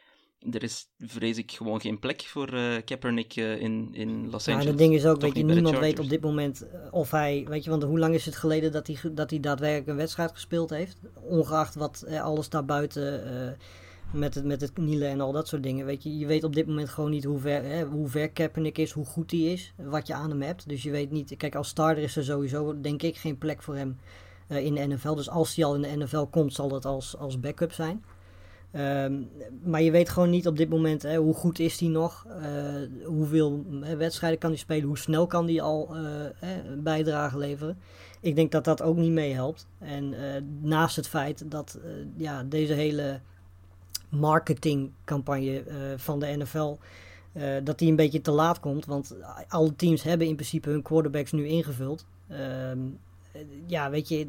[0.52, 4.56] er is, vrees ik, gewoon geen plek voor eh, Kaepernick eh, in, in Los Maar
[4.56, 4.66] Angeles.
[4.66, 7.64] het ding is ook, Toch weet je, niemand weet op dit moment of hij, weet
[7.64, 10.70] je, want hoe lang is het geleden dat hij, dat hij daadwerkelijk een wedstrijd gespeeld
[10.70, 10.98] heeft?
[11.14, 13.58] Ongeacht wat eh, alles daarbuiten eh
[14.12, 16.18] met, het, met het knielen en al dat soort dingen, weet je.
[16.18, 19.06] Je weet op dit moment gewoon niet hoe ver, hè, hoe ver Kaepernick is, hoe
[19.06, 20.70] goed hij is, wat je aan hem hebt.
[20.70, 23.76] Dus je weet niet, kijk, als starter is er sowieso, denk ik, geen plek voor
[23.76, 23.98] hem
[24.48, 25.14] in de NFL.
[25.14, 28.04] Dus als hij al in de NFL komt, zal dat als, als backup zijn.
[28.72, 29.14] Ehm,
[29.64, 32.54] maar je weet gewoon niet op dit moment hè, hoe goed is hij nog, eh,
[33.06, 33.64] hoeveel
[33.98, 36.02] wedstrijden kan hij spelen, hoe snel kan hij al eh,
[36.36, 37.78] hè, bijdrage leveren.
[38.22, 39.68] Ik denk dat dat ook niet meehelpt.
[39.80, 43.20] En eh, naast het feit dat eh, ja, deze hele
[44.10, 46.78] marketingcampagne eh, van de NFL,
[47.34, 48.86] eh, dat die een beetje te laat komt.
[48.86, 49.16] Want
[49.48, 52.06] alle teams hebben in principe hun quarterbacks nu ingevuld.
[52.28, 52.78] Ehm, eh,
[53.68, 54.28] ja, weet je,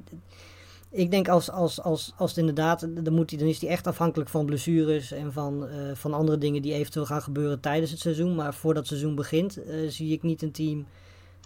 [0.91, 3.87] ik denk als, als, als, als het inderdaad, dan, moet hij, dan is hij echt
[3.87, 8.01] afhankelijk van blessures en van, eh, van andere dingen die eventueel gaan gebeuren tijdens het
[8.01, 8.35] seizoen.
[8.35, 10.87] Maar voordat het seizoen begint, eh, zie ik niet een team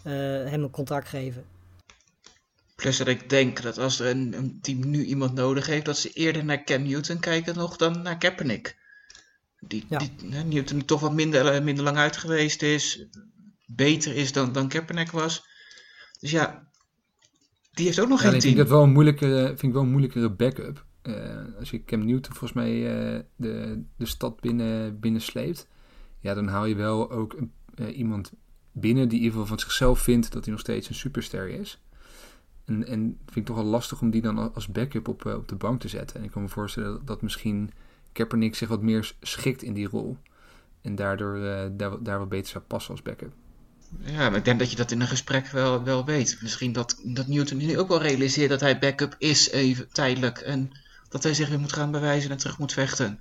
[0.03, 0.13] eh,
[0.51, 1.45] hem een contract geven.
[2.77, 5.99] Plus dat ik denk dat als er een, een team nu iemand nodig heeft, dat
[5.99, 8.79] ze eerder naar Cam Newton kijken nog dan naar Kaepernick.
[9.59, 9.99] Die, Ja.
[9.99, 13.07] die hè, Newton toch wat minder, eh, minder lang uit geweest is,
[13.67, 15.45] beter is dan, dan Kaepernick was.
[16.21, 16.70] Dus ja,
[17.81, 18.65] die heeft ook nog geen alleen vind team.
[18.65, 20.85] ik dat wel een moeilijkere, vind ik wel een moeilijkere backup.
[21.03, 21.15] Eh,
[21.59, 25.69] als je Cam Newton volgens mij eh, de, de stad binnen, binnen sleept,
[26.21, 28.33] ja, dan haal je wel ook een, eh, iemand
[28.73, 31.81] binnen die in ieder geval van zichzelf vindt dat hij nog steeds een superster is.
[32.65, 35.49] En, en vind ik toch wel lastig om die dan als backup op, eh, op
[35.49, 36.17] de bank te zetten.
[36.17, 37.71] En ik kan me voorstellen dat, dat misschien
[38.13, 40.17] Kaepernick zich wat meer schikt in die rol.
[40.81, 43.33] En daardoor eh, daar, daar wat beter zou passen als backup.
[43.99, 46.39] Ja, maar ik denk dat je dat in een gesprek wel, wel weet.
[46.43, 50.39] Misschien dat, dat Newton nu ook wel realiseert dat hij backup is even tijdelijk.
[50.39, 50.73] En
[51.09, 53.21] dat hij zich weer moet gaan bewijzen en terug moet vechten.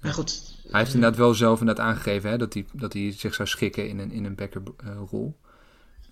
[0.00, 3.34] Maar goed, Hij heeft inderdaad wel zelf inderdaad aangegeven hè, dat, hij, dat hij zich
[3.34, 5.36] zou schikken in een, in een backup eh, rol.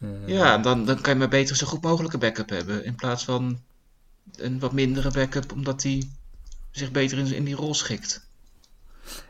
[0.00, 2.85] Eh, ja, dan, dan kan je maar beter zo goed mogelijke backup hebben.
[2.85, 3.61] In plaats van
[4.37, 6.11] een wat mindere backup, omdat hij
[6.70, 8.26] zich beter in, in die rol schikt.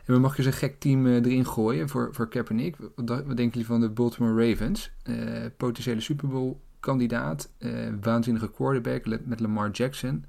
[0.05, 2.75] En mag je zo'n gek team eh, erin gooien voor, voor Kaepernick?
[2.77, 4.91] Wat, wat denken jullie van de Baltimore Ravens?
[5.03, 5.15] Eh,
[5.57, 7.51] potentiële Super Bowl kandidaat.
[7.57, 10.25] eh, waanzinnige quarterback met Lamar Jackson.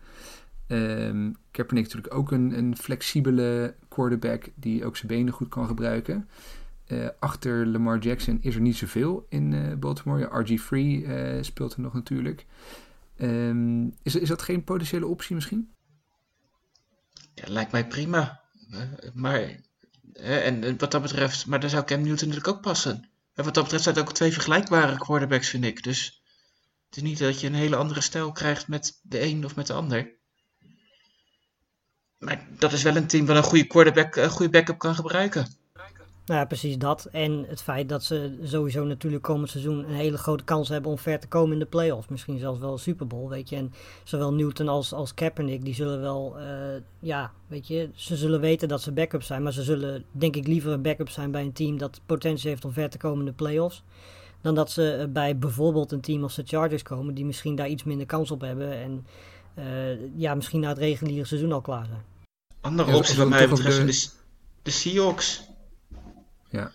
[0.66, 6.28] Ehm Kaepernick natuurlijk ook een, een flexibele quarterback die ook zijn benen goed kan gebruiken.
[7.18, 10.20] Achter Lamar Jackson is er niet zoveel in Baltimore.
[10.20, 12.46] Ja, RG3 eh, speelt er nog natuurlijk.
[13.16, 15.72] Ehm, is, is dat geen potentiële optie misschien?
[17.34, 18.43] Ja, lijkt mij prima.
[18.70, 18.80] Eh,
[19.12, 19.40] maar,
[20.12, 23.08] eh, en eh, wat dat betreft, maar daar zou Cam Newton natuurlijk ook passen.
[23.34, 25.82] En wat dat betreft zijn het ook twee vergelijkbare quarterbacks, vind ik.
[25.82, 26.22] Dus
[26.86, 29.66] het is niet dat je een hele andere stijl krijgt met de een of met
[29.66, 30.12] de ander.
[32.18, 35.46] Maar dat is wel een team wat een goede quarterback, een goede backup kan gebruiken.
[36.26, 37.08] Nou ja, precies dat.
[37.12, 40.98] En het feit dat ze sowieso natuurlijk komend seizoen een hele grote kans hebben om
[40.98, 42.08] ver te komen in de playoffs.
[42.08, 43.56] Misschien zelfs wel Super Bowl, weet je.
[43.56, 43.72] En
[44.04, 46.46] zowel Newton als, als Kaepernick, die zullen wel, uh,
[46.98, 49.42] ja, weet je, ze zullen weten dat ze backups zijn.
[49.42, 52.64] Maar ze zullen, denk ik, liever een backup zijn bij een team dat potentie heeft
[52.64, 53.82] om ver te komen in de playoffs.
[54.40, 57.84] Dan dat ze bij bijvoorbeeld een team als de Chargers komen, die misschien daar iets
[57.84, 58.72] minder kans op hebben.
[58.72, 59.06] En
[59.58, 59.64] uh,
[60.16, 62.02] ja, misschien na het reguliere seizoen al klaar zijn.
[62.60, 64.08] Andere ja, optie wat mij betreft zijn de,
[64.62, 65.42] de Seahawks.
[66.54, 66.70] Ja.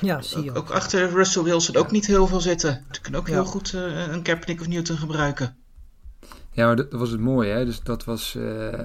[0.00, 2.84] Ja, zie ook, ook, achter Russell Wilson ook niet heel veel zitten.
[2.90, 5.56] Ze kunnen ook heel goed uh, een Kaepernick of Newton gebruiken.
[6.50, 7.50] Ja, maar dat, was het mooie.
[7.50, 7.64] Hè?
[7.64, 8.34] Dus dat was...
[8.34, 8.78] Uh, uh,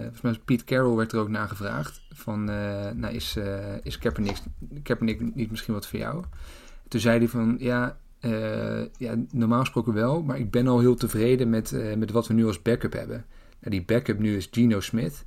[0.00, 2.02] volgens mij Pete Carroll werd er ook naar gevraagd.
[2.10, 3.36] Van, nou is,
[3.82, 4.36] is Kaepernick,
[4.82, 6.24] Kaepernick niet misschien wat voor jou?
[6.88, 7.96] Toen zei hij van, ja,
[8.96, 10.22] ja, normaal gesproken wel.
[10.22, 13.24] Maar ik ben al heel tevreden met, met wat we nu als backup hebben.
[13.60, 15.24] Nou, die backup nu is Geno Smith.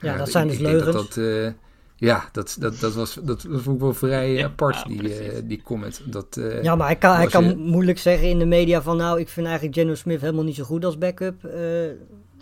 [0.00, 1.14] Ja, dat zijn dus leugens.
[1.14, 1.54] Dat,
[2.02, 5.62] ja, dat, dat, dat, was, dat, dat vond ik wel vrij apart, die, uh, die
[5.62, 6.02] comment.
[6.04, 8.96] Dat, uh, ja, maar hij kan, hij kan moeilijk zeggen in de media van...
[8.96, 11.44] nou, ik vind eigenlijk Geno Smith helemaal niet zo goed als backup.
[11.44, 11.84] Uh,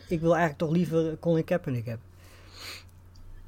[0.09, 2.07] ik wil eigenlijk toch liever Colin Kaepernick hebben.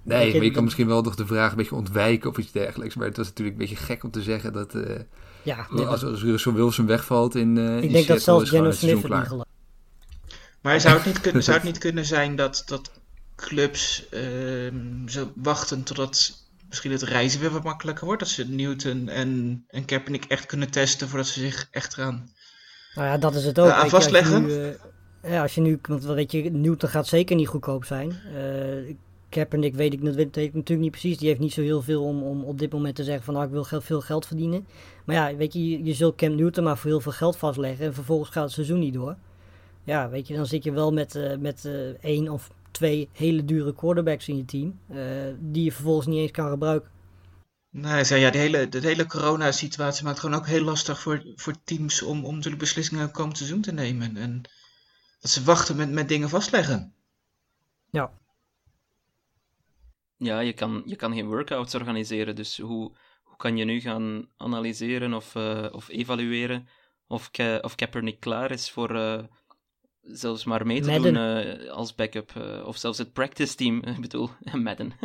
[0.02, 2.94] Nee, maar je kan misschien wel toch de vraag een beetje ontwijken of iets dergelijks.
[2.94, 4.76] Maar het was natuurlijk een beetje gek om te zeggen dat...
[5.42, 9.12] ja, als, als Russell Wilson wegvalt in Ik in denk dat zelfs Geno Smith het
[9.12, 9.48] niet gelooft.
[10.60, 12.62] Maar zou het niet kunnen, zou het niet kunnen zijn dat...
[12.66, 12.90] dat
[13.42, 14.08] clubs
[15.06, 16.32] zo wachten totdat
[16.68, 18.20] misschien het reizen weer wat makkelijker wordt.
[18.20, 22.32] Dat ze Newton en, en Kaepernick echt kunnen testen voordat ze zich echt gaan
[22.94, 23.66] nou ja, dat is het ook.
[23.66, 24.42] Uh, aan vastleggen.
[24.42, 27.48] als, je nu, uh, ja, als je nu, want weet je, Newton gaat zeker niet
[27.48, 28.08] goedkoop zijn.
[28.08, 28.94] Uh,
[29.28, 31.18] Kaepernick weet ik, weet ik natuurlijk niet precies.
[31.18, 33.46] Die heeft niet zo heel veel om, om op dit moment te zeggen van nou
[33.46, 34.66] ik wil veel geld verdienen.
[35.04, 37.86] Maar ja, weet je, je, je zult Cam Newton maar voor heel veel geld vastleggen
[37.86, 39.16] en vervolgens gaat het seizoen niet door.
[39.84, 41.68] Ja, weet je, dan zit je wel met, uh, met
[42.00, 46.30] één of twee hele dure quarterbacks in je team, uh, die je vervolgens niet eens
[46.30, 46.90] kan gebruiken.
[47.70, 51.54] Nee, zei, ja, de hele, de hele corona-situatie maakt gewoon ook heel lastig voor, voor
[51.64, 54.16] teams om, om natuurlijk beslissingen komend seizoen te nemen.
[54.16, 54.42] En
[55.20, 56.94] dat ze wachten met, met dingen vastleggen.
[57.90, 58.12] Ja.
[60.16, 64.28] Ja, je kan, je kan geen workouts organiseren, dus hoe, hoe kan je nu gaan
[64.36, 66.68] analyseren of, uh, of evalueren
[67.06, 69.22] of, Ke of Kaepernick klaar is voor, uh,
[70.06, 71.14] zelfs maar mee te Madden.
[71.14, 72.32] doen uh, als backup.
[72.38, 74.30] Uh, of zelfs het practice team, ik bedoel,
[74.62, 74.92] Madden.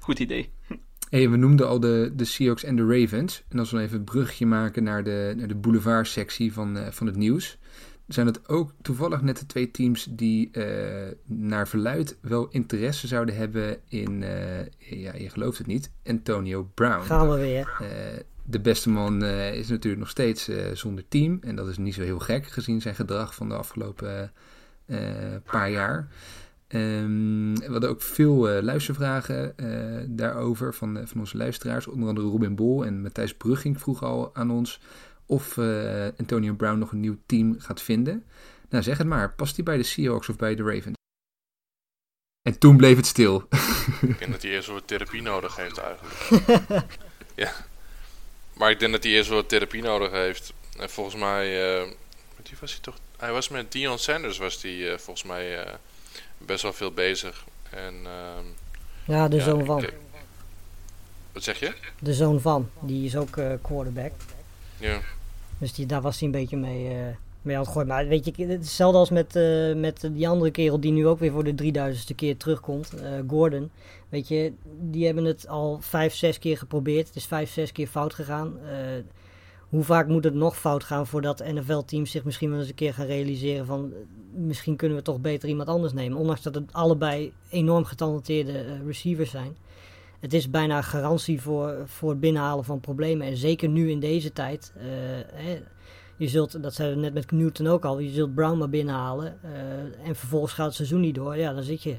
[0.00, 0.50] Goed idee.
[1.08, 3.42] Hey, we noemden al de, de Seahawks en de Ravens.
[3.48, 7.06] En als we even een brugje maken naar de, naar de boulevard-sectie van, uh, van
[7.06, 7.58] het nieuws.
[8.06, 10.50] Zijn het ook toevallig net de twee teams die
[11.24, 14.20] naar verluid wel interesse zouden hebben in,
[14.78, 17.04] ja, je gelooft het niet, Antonio Brown.
[17.04, 17.76] Gaan we weer
[18.46, 21.38] de beste man uh, is natuurlijk nog steeds uh, zonder team.
[21.40, 24.32] En dat is niet zo heel gek gezien zijn gedrag van de afgelopen
[24.86, 24.98] uh,
[25.44, 26.08] paar jaar.
[26.68, 29.54] Um, we hadden ook veel luistervragen
[30.16, 31.86] daarover van, van onze luisteraars.
[31.86, 34.80] Onder andere Robin Bol en Matthijs Brugging vroegen al aan ons
[35.26, 35.58] of
[36.18, 38.24] Antonio Brown nog een nieuw team gaat vinden.
[38.68, 39.34] Nou, zeg het maar.
[39.34, 40.96] Past hij bij de Seahawks of bij de Ravens?
[42.42, 43.46] En toen bleef het stil.
[44.00, 46.98] Ik denk dat hij eerst wat therapie nodig heeft eigenlijk.
[47.34, 47.52] ja.
[48.54, 50.52] Maar ik denk dat hij eerst wel therapie nodig heeft.
[50.78, 51.46] En volgens mij,
[52.42, 52.98] die was hij toch.
[53.16, 55.72] Hij was met Dion Sanders, was hij uh, volgens mij uh,
[56.38, 57.44] best wel veel bezig.
[57.70, 58.44] En, ehm,
[59.04, 59.86] ja, de ja, zoon van.
[61.32, 61.74] Wat zeg je?
[61.98, 64.12] De zoon van, die is ook quarterback.
[64.76, 65.00] Ja.
[65.58, 67.14] Dus die, daar was hij een beetje mee,
[67.44, 69.38] Maar weet je, hetzelfde als met,
[69.76, 72.94] met die andere kerel die nu ook weer voor de 3000ste keer terugkomt,
[73.26, 73.70] Gordon.
[74.08, 77.06] Weet je, die hebben het al vijf, zes keer geprobeerd.
[77.06, 78.58] Het is vijf, zes keer fout gegaan.
[78.64, 78.70] Uh,
[79.68, 82.94] hoe vaak moet het nog fout gaan voordat NFL-teams zich misschien wel eens een keer
[82.94, 83.92] gaan realiseren van
[84.34, 86.18] misschien kunnen we toch beter iemand anders nemen.
[86.18, 89.56] Ondanks dat het allebei enorm getalenteerde receivers zijn.
[90.20, 93.26] Het is bijna garantie voor, voor het binnenhalen van problemen.
[93.26, 94.72] En zeker nu in deze tijd.
[94.76, 95.62] Hè,
[96.16, 99.42] je zult, dat zeiden we net met Newton ook al, je zult Brown maar binnenhalen.
[100.04, 101.36] en vervolgens gaat het seizoen niet door.
[101.36, 101.98] Ja, dan zit je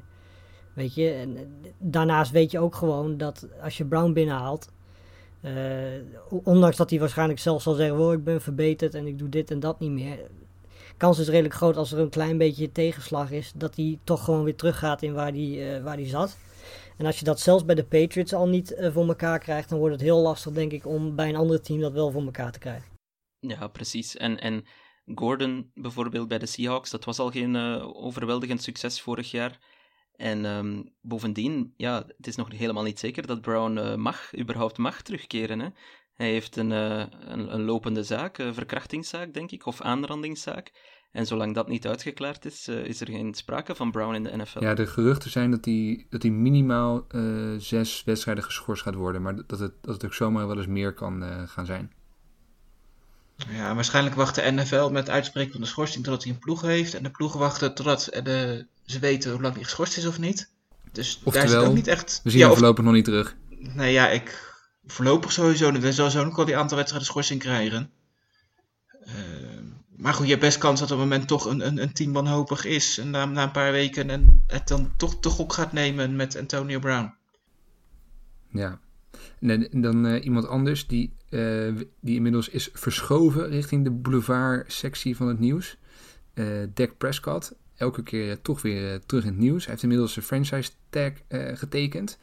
[0.76, 1.38] Weet je, en
[1.78, 4.70] daarnaast weet je ook gewoon dat als je Brown binnenhaalt,
[5.42, 5.54] uh,
[6.44, 9.52] ondanks dat hij waarschijnlijk zelf zal zeggen, oh, ik ben verbeterd en ik doe dit
[9.52, 10.20] en dat niet meer.
[10.98, 14.44] Kans is redelijk groot als er een klein beetje tegenslag is, dat hij toch gewoon
[14.44, 16.38] weer teruggaat in waar hij, waar hij zat.
[16.98, 19.94] En als je dat zelfs bij de Patriots al niet voor elkaar krijgt, dan wordt
[19.94, 22.60] het heel lastig, denk ik, om bij een ander team dat wel voor elkaar te
[22.60, 22.95] krijgen.
[23.48, 24.18] Ja, precies.
[24.18, 24.66] En, en
[25.16, 29.60] Gordon bijvoorbeeld bij de Seahawks, dat was al geen overweldigend succes vorig jaar.
[30.16, 34.78] En um, bovendien, ja, het is nog helemaal niet zeker dat Brown uh, mag, überhaupt
[34.78, 35.60] mag terugkeren.
[35.60, 35.68] Hè?
[36.14, 40.72] Hij heeft een, uh, een, een, lopende zaak, een verkrachtingszaak, denk ik, of aanrandingszaak.
[41.16, 44.38] En zolang dat niet uitgeklaard is, eh, is er geen sprake van Brown in de
[44.38, 44.64] NFL.
[44.64, 47.22] Ja, de geruchten zijn dat hij, dat hij minimaal eh,
[47.58, 49.22] zes wedstrijden geschorst gaat worden.
[49.22, 51.92] Maar dat het, dat het ook zomaar wel eens meer kan eh, gaan zijn.
[53.36, 56.62] Ja, waarschijnlijk wacht de NFL met het uitspreken van de schorsing totdat hij een ploeg
[56.62, 56.94] heeft.
[56.94, 60.50] En de ploegen wachten totdat de, ze weten hoe lang hij geschorst is of niet.
[60.92, 62.20] Dus daar zit ook niet echt...
[62.24, 63.36] We zien ja, hem of- voorlopig nog niet terug.
[63.50, 64.54] Nee, ja, ik
[64.86, 65.72] voorlopig sowieso.
[65.72, 67.90] We zullen zo ook wel die aantal wedstrijden schorsing krijgen.
[69.02, 69.14] Eh,
[69.96, 72.14] maar goed, je hebt best kans dat op het moment toch een, een, een team
[72.14, 72.98] wanhopig is.
[72.98, 76.38] En na, na een paar weken en het dan toch de gok gaat nemen met
[76.38, 77.14] Antonio Brown.
[78.52, 78.80] Ja.
[79.40, 85.16] En en dan eh, iemand anders die, eh, die inmiddels is verschoven richting de boulevard-sectie
[85.16, 85.78] van het nieuws.
[86.34, 87.56] Eh Dak Prescott.
[87.76, 89.62] Elke keer eh, toch weer terug in het nieuws.
[89.62, 92.20] Hij heeft inmiddels een franchise tag eh, getekend.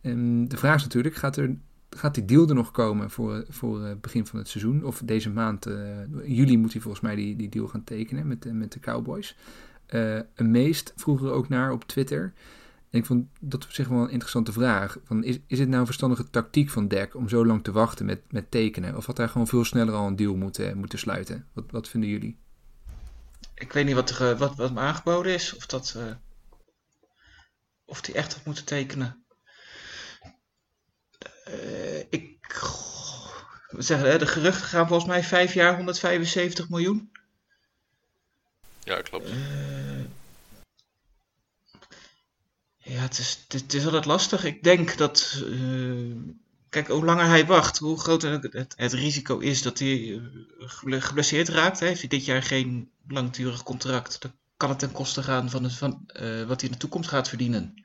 [0.00, 1.56] Ehm, de vraag is natuurlijk, gaat, er,
[1.90, 4.84] gaat die deal er nog komen voor, voor het begin van het seizoen?
[4.84, 5.66] Of deze maand,
[6.24, 9.36] juli moet hij volgens mij die, die deal gaan tekenen met, met de Cowboys.
[10.34, 12.32] Een meest vroeg er ook naar op Twitter.
[12.92, 14.96] En ik vond dat op zich wel een interessante vraag.
[15.04, 18.06] Van, is, is het nou een verstandige tactiek van Dak om zo lang te wachten
[18.06, 18.96] met, met tekenen?
[18.96, 21.48] Of had hij gewoon veel sneller al een deal moeten, moeten sluiten?
[21.52, 22.38] Wat, wat vinden jullie?
[23.54, 25.54] Ik weet niet wat, er, eh, wat, wat me aangeboden is.
[25.56, 25.94] Of dat.
[25.96, 26.14] eh,
[27.84, 29.24] of die echt had moeten tekenen.
[31.44, 32.38] Eh, ik.
[33.68, 37.10] We zeggen, hè, de geruchten gaan volgens mij 5 jaar 175 miljoen.
[38.84, 39.30] Ja, klopt.
[42.92, 44.44] Ja, het is, het, is altijd lastig.
[44.44, 45.42] Ik denk dat.
[45.50, 46.16] eh,
[46.68, 50.20] kijk, hoe langer hij wacht, hoe groter het, het, het risico is dat hij eh,
[50.58, 51.80] geble- geblesseerd raakt.
[51.80, 51.86] Hè.
[51.86, 55.74] Heeft hij dit jaar geen langdurig contract, dan kan het ten koste gaan van, het,
[55.74, 57.84] van eh, wat hij in de toekomst gaat verdienen.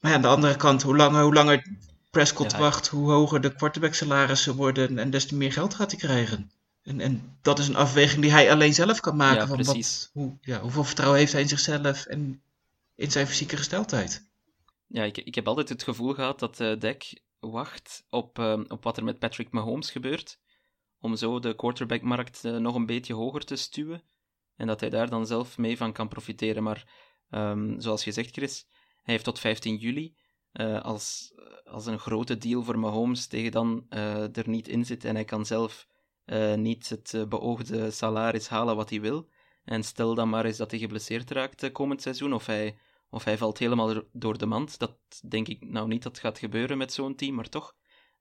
[0.00, 1.66] Maar ja, aan de andere kant, hoe langer, hoe langer
[2.10, 2.58] Prescott Ja.
[2.58, 6.50] wacht, hoe hoger de quarterback salarissen worden en des te meer geld gaat hij krijgen.
[6.82, 9.40] En, en dat is een afweging die hij alleen zelf kan maken.
[9.40, 10.10] Ja, van precies.
[10.12, 12.40] wat, hoe, ja, hoeveel vertrouwen heeft hij in zichzelf en
[13.00, 14.30] in zijn fysieke gesteldheid.
[14.86, 17.02] Ja, ik, ik heb altijd het gevoel gehad dat eh Dak
[17.38, 20.38] wacht op, eh, op wat er met Patrick Mahomes gebeurt.
[20.98, 24.02] Om zo de quarterbackmarkt eh, nog een beetje hoger te stuwen.
[24.56, 26.62] En dat hij daar dan zelf mee van kan profiteren.
[26.62, 26.88] Maar
[27.30, 28.66] ehm, zoals je zegt, Chris,
[29.02, 30.14] hij heeft tot 15 juli.
[30.52, 31.32] eh, als,
[31.64, 33.86] als een grote deal voor Mahomes tegen dan
[34.32, 35.86] er niet in zit en hij kan zelf
[36.56, 39.28] niet het beoogde salaris halen wat hij wil.
[39.64, 42.76] En stel dan maar eens dat hij geblesseerd raakt komend seizoen, of hij
[43.10, 44.78] of hij valt helemaal door- de mand.
[44.78, 44.96] Dat
[45.28, 47.74] denk ik nou niet dat gaat gebeuren met zo'n team, maar toch.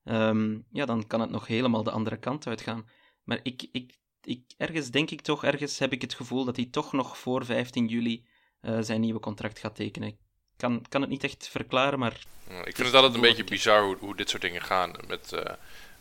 [0.03, 2.89] Ehm, ja, dan kan het nog helemaal de andere kant uitgaan.
[3.23, 6.65] Maar ik, ik, ik, ergens denk ik toch, ergens heb ik het gevoel dat hij
[6.65, 8.27] toch nog voor 15 juli
[8.61, 10.09] eh, zijn nieuwe contract gaat tekenen.
[10.09, 10.17] Ik
[10.57, 13.97] kan, kan het niet echt verklaren, maar Ik vind het altijd een beetje bizar hoe,
[13.99, 14.95] hoe dit soort dingen gaan.
[15.07, 15.53] Met, eh,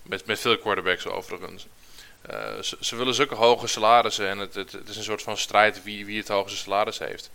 [0.02, 1.66] met, met veel quarterbacks overigens.
[2.20, 5.36] Eh, ze, ze willen zulke hoge salarissen en het, het, het is een soort van
[5.36, 7.30] strijd wie, wie het hoogste salaris heeft.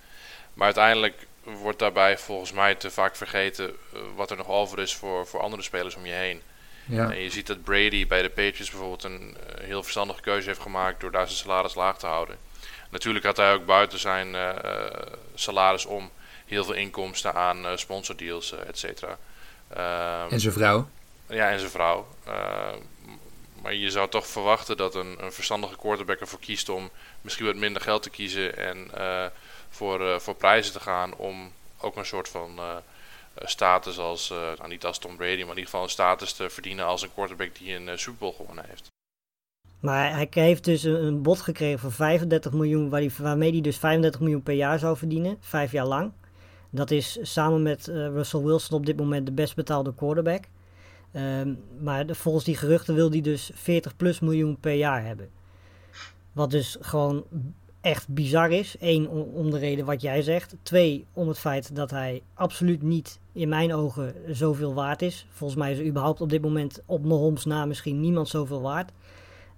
[0.54, 4.96] Maar uiteindelijk wordt daarbij volgens mij te vaak vergeten eh, wat er nog over is
[4.96, 6.42] voor, voor andere spelers om je heen.
[6.86, 10.48] Ja, En je ziet dat Brady bij de Patriots bijvoorbeeld een eh, heel verstandige keuze
[10.48, 12.38] heeft gemaakt door daar zijn salaris laag te houden.
[12.94, 14.50] Natuurlijk had hij ook buiten zijn eh,
[15.36, 16.12] salaris om
[16.46, 19.18] heel veel inkomsten aan sponsordeals, eh, et cetera.
[19.70, 20.89] Ehm, en zijn vrouw.
[21.28, 22.08] ja, en zijn vrouw.
[22.26, 22.74] Eh,
[23.62, 26.89] maar je zou toch verwachten dat een, een verstandige quarterback ervoor kiest om
[27.22, 28.92] misschien wat minder geld te kiezen en
[29.73, 32.75] voor, eh, voor prijzen te gaan om ook een soort van eh,
[33.33, 36.49] eh, status als, nou niet als Tom Brady, maar in ieder geval een status te
[36.49, 38.88] verdienen als een quarterback die een Super Bowl gewonnen heeft.
[39.79, 44.21] Maar hij heeft dus een, bod gekregen voor 35 miljoen, waar waarmee hij dus 35
[44.21, 46.12] miljoen per jaar zou verdienen, vijf jaar lang.
[46.69, 50.43] Dat is samen met Russell Wilson op dit moment de best betaalde quarterback.
[51.12, 55.29] Ehm, maar de- volgens die geruchten wil hij dus 40 plus miljoen per jaar hebben.
[56.31, 57.25] Wat dus gewoon
[57.84, 58.76] echt bizar is.
[58.80, 60.56] Eén, om, de reden wat jij zegt.
[60.62, 65.28] Twee, om het feit dat hij absoluut niet in mijn ogen zoveel waard is.
[65.30, 68.91] Volgens mij is er überhaupt op dit moment op Mahomes na misschien niemand zoveel waard.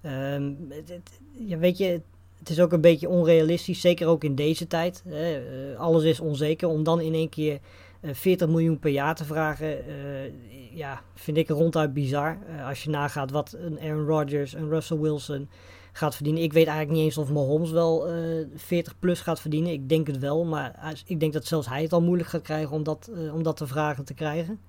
[0.01, 2.01] Ehm, het, ja, weet je,
[2.39, 5.03] het is ook een beetje onrealistisch, zeker ook in deze tijd.
[5.07, 6.67] Hè, eh, alles is onzeker.
[6.67, 7.59] Om dan in één keer
[8.05, 10.31] eh, 40 miljoen per jaar te vragen, eh,
[10.73, 12.37] ja, vind ik ronduit bizar.
[12.47, 15.49] Eh, als je nagaat wat een Aaron Rodgers, een Russell Wilson
[15.97, 16.43] gaat verdienen.
[16.43, 19.71] Ik weet eigenlijk niet eens of Mahomes wel eh 40 plus gaat verdienen.
[19.71, 22.75] Ik denk het wel, maar ik denk dat zelfs hij het al moeilijk gaat krijgen
[22.75, 24.59] om dat, eh, om dat te vragen te krijgen.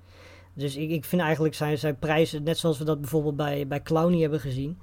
[0.54, 3.82] Dus ik, ik vind eigenlijk zijn, zijn prijzen, net zoals we dat bijvoorbeeld bij, bij
[3.82, 4.78] Clowney hebben gezien,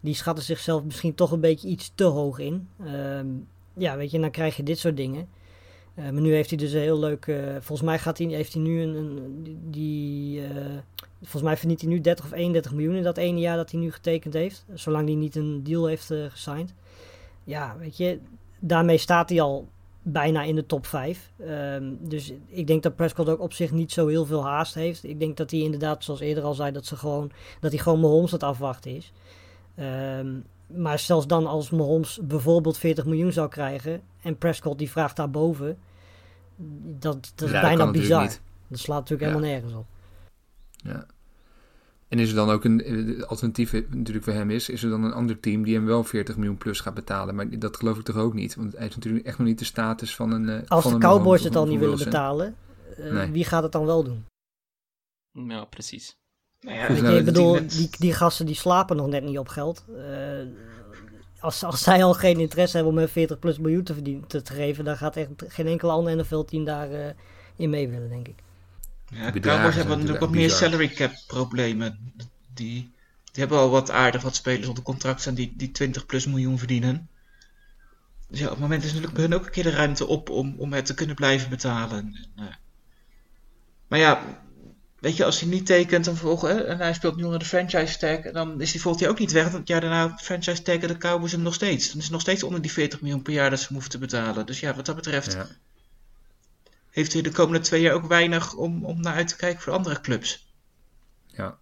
[0.00, 2.68] die schatten zichzelf misschien toch een beetje iets te hoog in.
[2.84, 3.26] Ehm,
[3.74, 5.28] ja, weet je, dan krijg je dit soort dingen.
[5.94, 7.26] Eh, maar nu heeft hij dus een heel leuk.
[7.26, 8.94] eh, volgens mij gaat hij, heeft hij nu een.
[8.94, 10.78] een die, eh,
[11.22, 13.80] volgens mij verdient hij nu 30 of 31 miljoen in dat ene jaar dat hij
[13.80, 14.64] nu getekend heeft.
[14.74, 16.74] Zolang hij niet een deal heeft eh, gesigned.
[17.44, 18.18] ja, weet je,
[18.58, 19.68] daarmee staat hij al
[20.02, 21.30] bijna in de top 5.
[22.00, 25.04] dus ik denk dat Prescott ook op zich niet zo heel veel haast heeft.
[25.04, 27.30] Ik denk dat hij inderdaad, zoals eerder al zei, dat, ze gewoon,
[27.60, 29.12] dat hij gewoon Mahomes aan het afwachten is.
[29.74, 30.28] Ehm,
[30.66, 35.78] maar zelfs dan als Mahomes bijvoorbeeld 40 miljoen zou krijgen en Prescott die vraagt daarboven,
[36.98, 38.28] dat, dat is Ja, bijna bizar.
[38.68, 39.36] Dat slaat natuurlijk Ja.
[39.36, 39.86] helemaal nergens op.
[40.82, 41.06] Ja.
[42.08, 44.90] En is er dan ook een eh, alternatief eh, natuurlijk voor hem is, is er
[44.90, 47.34] dan een ander team die hem wel 40 miljoen plus gaat betalen?
[47.34, 49.64] Maar dat geloof ik toch ook niet, want hij is natuurlijk echt nog niet de
[49.64, 50.48] status van een.
[50.48, 52.56] eh, Als van de Cowboys Mahomes het een niet willen betalen,
[52.96, 53.30] eh, Nee.
[53.30, 54.24] wie gaat het dan wel doen?
[55.48, 56.16] Ja, precies.
[56.60, 59.48] Nou ja, Dus nou, ik bedoel, die, die gasten die slapen nog net niet op
[59.48, 59.84] geld.
[59.96, 60.46] Eh,
[61.40, 64.42] als, als zij al geen interesse hebben om hem 40 plus miljoen te, verdienen, te,
[64.42, 67.10] te geven, dan gaat echt geen enkel ander NFL-team daar eh,
[67.56, 68.41] in mee willen, denk ik.
[69.12, 72.12] Ja, Cowboys zijn hebben natuurlijk wat meer salary cap problemen.
[72.54, 72.92] Die,
[73.24, 76.58] die hebben al wat aardig wat spelers onder contract staan die, die 20 plus miljoen
[76.58, 77.08] verdienen.
[78.28, 80.30] Dus ja, op het moment is natuurlijk bij hun ook een keer de ruimte op
[80.30, 81.98] om, om het te kunnen blijven betalen.
[81.98, 82.54] En, eh,
[83.88, 84.40] maar ja,
[84.98, 87.44] weet je, als hij niet tekent en, vervolgens, hè, en hij speelt nu onder de
[87.44, 89.42] franchise tag, dan is hij volgend jaar ook niet weg.
[89.42, 91.88] Want het jaar daarna franchise taggen de Cowboys hem nog steeds.
[91.88, 93.90] Dan is het nog steeds onder die 40 miljoen per jaar dat ze hem hoeven
[93.90, 94.46] te betalen.
[94.46, 95.46] Dus ja, wat dat betreft Ja.
[96.92, 99.72] Heeft hij de komende twee jaar ook weinig om, om naar uit te kijken voor
[99.72, 100.52] andere clubs.
[101.26, 101.58] Ja.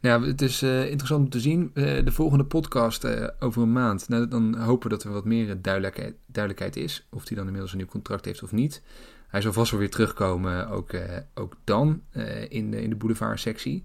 [0.00, 1.70] Nou ja, het is eh, interessant om te zien.
[1.74, 4.08] Eh, de volgende podcast eh, over een maand.
[4.08, 7.06] Nou, dan hopen we dat er wat meer duidelijkheid, duidelijkheid is.
[7.10, 8.82] Of hij dan inmiddels een nieuw contract heeft of niet.
[9.28, 10.90] Hij zal vast wel weer terugkomen, ook,
[11.34, 12.02] ook dan,
[12.48, 13.82] in, de, in de boulevard-sectie.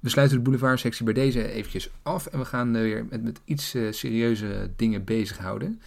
[0.00, 2.26] We sluiten de boulevard-sectie bij deze eventjes af.
[2.26, 5.80] En we gaan weer met, met iets serieuze dingen bezighouden.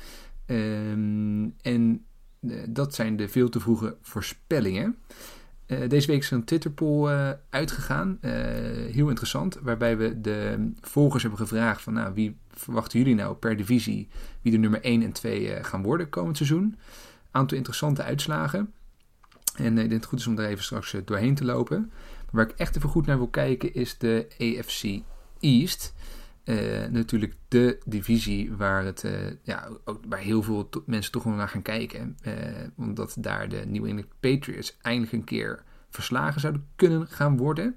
[0.46, 2.06] Ehm, en
[2.70, 4.98] dat zijn de veel te vroege voorspellingen.
[5.66, 8.18] Eh, deze week is er een Twitter-poll eh, uitgegaan.
[8.22, 8.32] Eh,
[8.92, 9.58] heel interessant.
[9.62, 14.08] Waarbij we de volgers hebben gevraagd van nou, wie verwachten jullie nou per divisie
[14.42, 16.78] wie de nummer 1 en 2 eh, gaan worden komend seizoen.
[17.32, 18.74] Aantal interessante uitslagen.
[19.56, 21.92] En eh, ik denk het goed is om daar even straks eh, doorheen te lopen.
[22.32, 25.02] Waar ik echt even goed naar wil kijken is de AFC
[25.40, 25.94] East.
[26.44, 29.12] Eh, natuurlijk de divisie waar, het, eh,
[29.44, 32.18] ja, ook, waar heel veel mensen toch wel naar gaan kijken.
[32.22, 32.34] Eh,
[32.78, 37.76] omdat daar de New England Patriots eindelijk een keer verslagen zouden kunnen gaan worden.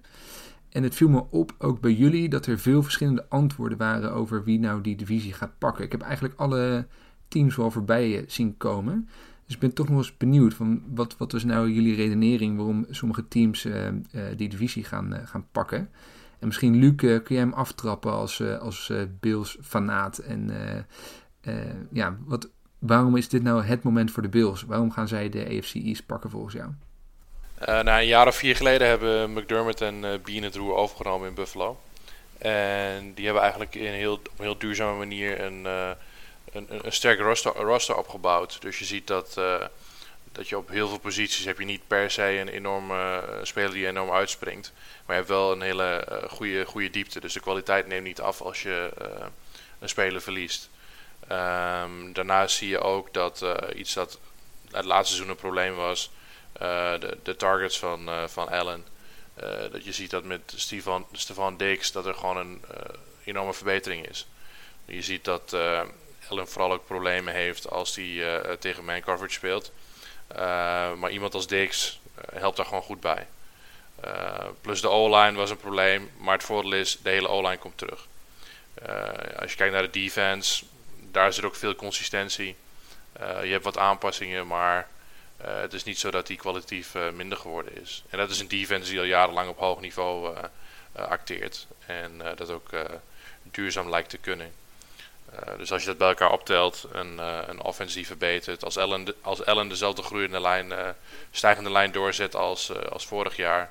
[0.68, 4.44] En het viel me op, ook bij jullie, dat er veel verschillende antwoorden waren over
[4.44, 5.84] wie nou die divisie gaat pakken.
[5.84, 6.86] Ik heb eigenlijk alle
[7.28, 9.08] teams wel voorbij zien komen.
[9.44, 12.86] Dus ik ben toch nog eens benieuwd van wat, wat was nou jullie redenering waarom
[12.90, 13.68] sommige teams
[14.36, 15.88] die divisie gaan, gaan pakken.
[16.42, 20.18] En misschien, Luc, eh, kun jij hem aftrappen als, eh, als eh, Bills-fanaat?
[20.18, 20.50] En
[21.92, 24.62] ja, wat, waarom is dit nou het moment voor de Bills?
[24.62, 26.70] Waarom gaan zij de AFC East pakken volgens jou?
[27.66, 31.34] Nou, een jaar of vier geleden hebben McDermott en eh Bean het roer overgenomen in
[31.34, 31.80] Buffalo.
[32.42, 35.90] En die hebben eigenlijk in heel, op een heel duurzame manier een, eh,
[36.52, 38.62] een, een, sterk roster, roster opgebouwd.
[38.62, 39.40] Dus je ziet dat,
[40.32, 43.72] dat je op heel veel posities heb je niet per se een enorme eh, speler
[43.72, 44.72] die enorm uitspringt.
[44.74, 47.20] Maar je hebt wel een hele eh, goede, goede diepte.
[47.20, 49.26] Dus de kwaliteit neemt niet af als je eh,
[49.78, 50.70] een speler verliest.
[51.28, 54.18] Ehm, daarnaast zie je ook dat iets dat
[54.70, 56.10] het laatste seizoen een probleem was.
[56.52, 58.86] de, de targets van, van Allen.
[59.70, 62.64] Dat je ziet dat met Stefan, Stefan Diggs dat er gewoon een
[63.24, 64.26] enorme verbetering is.
[64.84, 65.56] Je ziet dat
[66.28, 69.72] Allen vooral ook problemen heeft als hij tegen man coverage speelt.
[70.34, 73.26] Eh, maar iemand als Diggs eh, helpt daar gewoon goed bij.
[74.00, 77.78] Eh, plus de O-line was een probleem, maar het voordeel is, de hele O-line komt
[77.78, 78.06] terug.
[79.38, 80.64] Als je kijkt naar de defense,
[81.10, 82.56] daar zit ook veel consistentie.
[83.18, 84.88] Je hebt wat aanpassingen, maar
[85.42, 88.04] het is niet zo dat die kwalitatief minder geworden is.
[88.10, 90.36] En dat is een defense die al jarenlang op hoog niveau
[90.92, 91.66] acteert.
[91.86, 92.70] En dat ook
[93.42, 94.52] duurzaam lijkt te kunnen.
[95.34, 98.64] Eh, dus als je dat bij elkaar optelt, een, eh, een offense die verbetert.
[98.64, 100.88] Als Allen, als Allen dezelfde groeiende lijn, eh,
[101.30, 103.70] stijgende lijn doorzet als, als vorig jaar.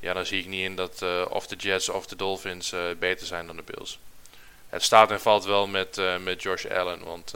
[0.00, 3.46] Ja, dan zie ik niet in dat of de Jets of de Dolphins beter zijn
[3.46, 3.98] dan de Bills.
[4.68, 7.04] Het staat en valt wel met, met Josh Allen.
[7.04, 7.32] Want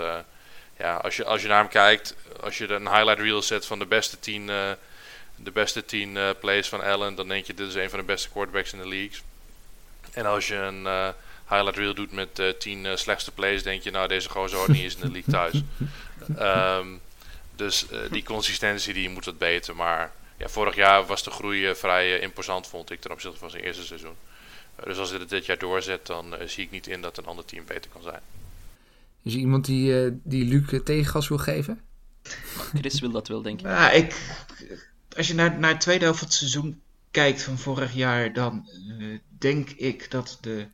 [0.78, 3.78] ja, als, je, als je naar hem kijkt, als je een highlight reel zet van
[3.78, 4.70] de beste 10 eh,
[5.36, 8.04] de beste 10 eh, plays van Allen, dan denk je dit is een van de
[8.04, 9.20] beste quarterbacks in de league.
[10.12, 11.14] En als je een
[11.48, 14.68] highlight reel doet met eh 10 eh, slechtste plays, denk je nou deze gozer hoort
[14.68, 15.62] niet eens in de league thuis.
[16.36, 16.88] Ehm,
[17.56, 19.76] dus eh, die consistentie die moet wat beter.
[19.76, 23.38] Maar ja, vorig jaar was de groei eh, vrij eh, imposant, vond ik, ten opzichte
[23.38, 24.14] van zijn eerste seizoen.
[24.76, 27.18] Eh, dus als hij het dit jaar doorzet, dan eh, zie ik niet in dat
[27.18, 28.20] een ander team beter kan zijn.
[29.22, 31.80] Is er iemand die, eh, die Luc eh, tegengas wil geven?
[32.74, 33.66] Chris wil dat wel, denk ik.
[33.66, 34.14] Nou, ik,
[35.16, 38.68] als je naar, naar het tweede helft van het seizoen kijkt van vorig jaar, dan
[38.98, 40.64] eh, denk ik dat de eh,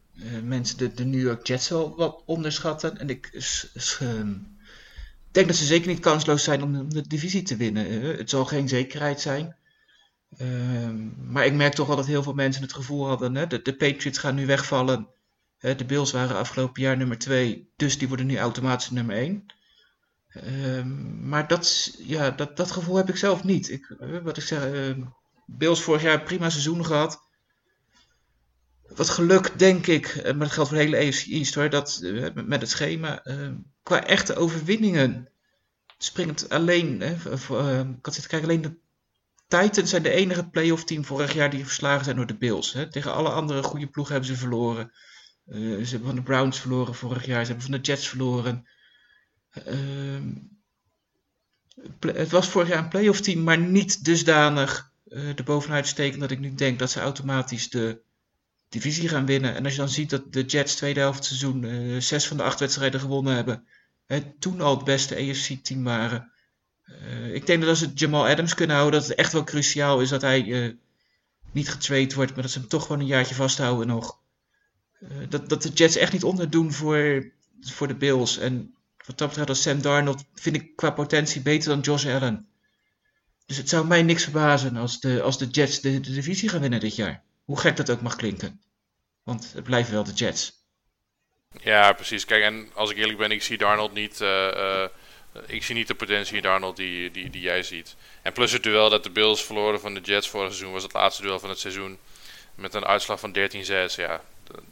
[0.42, 2.98] mensen de, New York Jets wel wat onderschatten.
[2.98, 3.30] En ik
[3.98, 4.34] ehm,
[5.30, 7.86] denk dat ze zeker niet kansloos zijn om de, divisie te winnen.
[7.86, 9.56] Eh, het zal geen zekerheid zijn.
[10.36, 13.76] Ehm, maar ik merk toch wel dat heel veel mensen het gevoel hadden, hè, de,
[13.76, 15.08] Patriots gaan nu wegvallen.
[15.58, 19.46] De Bills waren afgelopen jaar nummer 2, dus die worden nu automatisch nummer 1.
[20.28, 23.70] Ehm, maar dat, ja, dat, dat gevoel heb ik zelf niet.
[23.70, 24.94] Ik, eh, wat ik zeg,
[25.46, 27.29] Bills vorig jaar prima seizoen gehad.
[28.94, 32.00] Wat geluk, denk ik, eh, maar dat geldt voor de hele AFC East hoor, dat
[32.02, 35.28] eh, met- het schema, ehm, qua echte overwinningen
[35.98, 37.14] springend alleen, hè,
[38.30, 38.78] alleen de
[39.48, 42.72] Titans zijn de enige playoff team vorig jaar die verslagen zijn door de Bills.
[42.72, 42.90] Hè.
[42.90, 44.92] Tegen alle andere goede ploegen hebben ze verloren.
[45.46, 48.68] Eh, ze hebben van de Browns verloren vorig jaar, ze hebben van de Jets verloren.
[49.50, 50.32] Ehm,
[52.00, 56.38] het was vorig jaar een playoff team, maar niet dusdanig eh erbovenuit steken dat ik
[56.38, 58.00] nu denk dat ze automatisch de
[58.70, 59.54] divisie gaan winnen.
[59.54, 62.42] En als je dan ziet dat de Jets tweede helft seizoen eh, zes van de
[62.42, 63.66] acht wedstrijden gewonnen hebben,
[64.06, 66.32] hè, toen al het beste AFC-team waren.
[66.84, 70.00] Eh, ik denk dat als ze Jamal Adams kunnen houden, dat het echt wel cruciaal
[70.00, 70.74] is dat hij eh,
[71.52, 74.18] niet getraind wordt, maar dat ze hem toch gewoon een jaartje vasthouden nog.
[75.28, 78.38] Dat, dat de Jets echt niet onderdoen voor, voor de Bills.
[78.38, 78.74] En
[79.06, 82.48] wat dat betreft, als Sam Darnold vind ik qua potentie beter dan Josh Allen.
[83.46, 86.80] Dus het zou mij niks verbazen als de, als de Jets de divisie gaan winnen
[86.80, 87.22] dit jaar.
[87.44, 88.62] Hoe gek dat ook mag klinken.
[89.22, 90.58] Want het blijven wel de Jets.
[91.62, 92.24] Ja, precies.
[92.24, 94.20] Kijk, en als ik eerlijk ben, ik zie Darnold niet.
[94.20, 94.90] eh, eh,
[95.46, 97.96] ik zie niet de potentie in Darnold die, die, die jij ziet.
[98.22, 100.92] En plus het duel dat de Bills verloren van de Jets vorig seizoen was het
[100.92, 101.98] laatste duel van het seizoen.
[102.54, 103.94] Met een uitslag van 13-6.
[103.96, 104.20] Ja,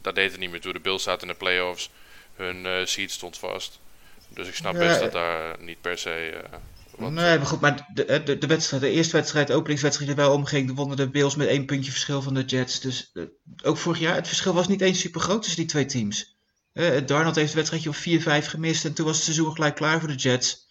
[0.01, 0.73] dat deed het niet meer toe.
[0.73, 1.89] De Bills zaten in de playoffs.
[2.35, 3.79] Hun eh seed stond vast.
[4.27, 6.41] Dus ik snap Ja, best dat daar niet per se.
[6.99, 10.33] Wat, nee, maar goed, maar de, de, de, wedstrijd, de eerste wedstrijd, openingswedstrijd er wel
[10.33, 12.79] omging, wonnen de Bills met één puntje verschil van de Jets.
[12.79, 13.23] Dus eh,
[13.63, 16.37] ook vorig jaar, het verschil was niet eens super groot tussen die twee teams.
[16.73, 19.99] Eh, Darnold heeft het wedstrijdje op 4-5 gemist en toen was het seizoen gelijk klaar
[19.99, 20.67] voor de Jets.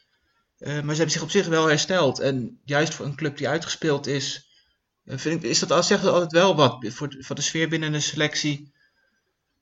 [0.58, 2.18] Eh, maar ze hebben zich op zich wel hersteld.
[2.18, 4.48] En juist voor een club die uitgespeeld is,
[5.04, 7.92] eh, vind ik, is dat, zegt dat altijd wel wat voor, voor de sfeer binnen
[7.92, 8.72] de selectie.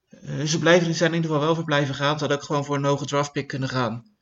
[0.08, 2.12] Eh, ze blijven, zijn in ieder geval wel voor blijven gaan.
[2.12, 4.15] Ze hadden ook gewoon voor een hoge draftpick kunnen gaan.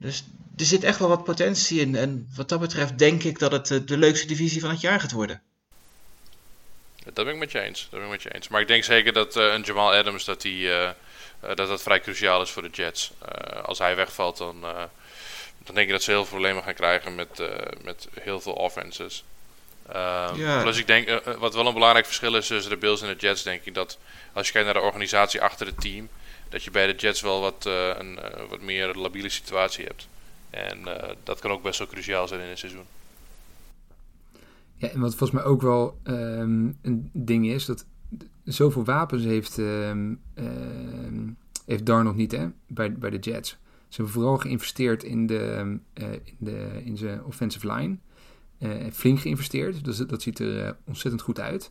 [0.00, 0.24] Dus
[0.56, 1.94] er zit echt wel wat potentie in.
[1.94, 5.00] En wat dat betreft denk ik dat het eh, de leukste divisie van het jaar
[5.00, 5.42] gaat worden.
[7.04, 7.80] Dat ben ik met je eens.
[7.80, 8.48] Dat ben ik met je eens.
[8.48, 10.90] Maar ik denk zeker dat eh, een Jamal Adams dat, die, eh,
[11.40, 13.12] dat dat vrij cruciaal is voor de Jets.
[13.64, 14.60] Als hij wegvalt, dan,
[15.64, 17.42] dan denk ik dat ze heel veel problemen gaan krijgen met,
[17.82, 19.24] met heel veel offenses.
[19.92, 20.62] Ehm, Ja.
[20.62, 23.42] Plus ik denk, wat wel een belangrijk verschil is tussen de Bills en de Jets,
[23.42, 23.98] denk ik dat
[24.32, 26.08] als je kijkt naar de organisatie achter het team,
[26.50, 30.08] dat je bij de Jets wel wat, eh, een eh, wat meer labiele situatie hebt.
[30.50, 32.84] En eh, dat kan ook best wel cruciaal zijn in een seizoen.
[34.76, 37.86] Ja, en wat volgens mij ook wel ehm, een ding is, dat
[38.44, 41.28] zoveel wapens heeft, ehm, ehm,
[41.66, 43.50] heeft Darnold niet hè, bij, bij de Jets.
[43.88, 47.96] Ze hebben vooral geïnvesteerd in, de, in, de, in zijn offensive line.
[48.92, 51.70] Flink geïnvesteerd, dus dat, ziet er ontzettend goed uit.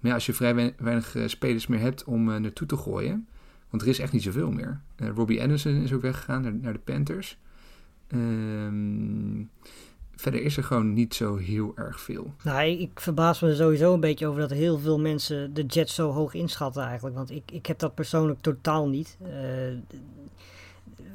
[0.00, 3.28] Maar als je vrij wein- weinig spelers meer hebt om naartoe te gooien,
[3.70, 4.80] want er is echt niet zoveel meer.
[4.96, 7.38] Eh, Robbie Anderson is ook weggegaan naar, naar de Panthers.
[8.08, 9.42] Ehm,
[10.16, 12.34] verder is er gewoon niet zo heel erg veel.
[12.44, 16.10] Nou, ik, verbaas me sowieso een beetje over dat heel veel mensen de Jets zo
[16.10, 17.16] hoog inschatten eigenlijk.
[17.16, 19.16] Want ik, ik heb dat persoonlijk totaal niet.
[19.22, 19.30] Eh,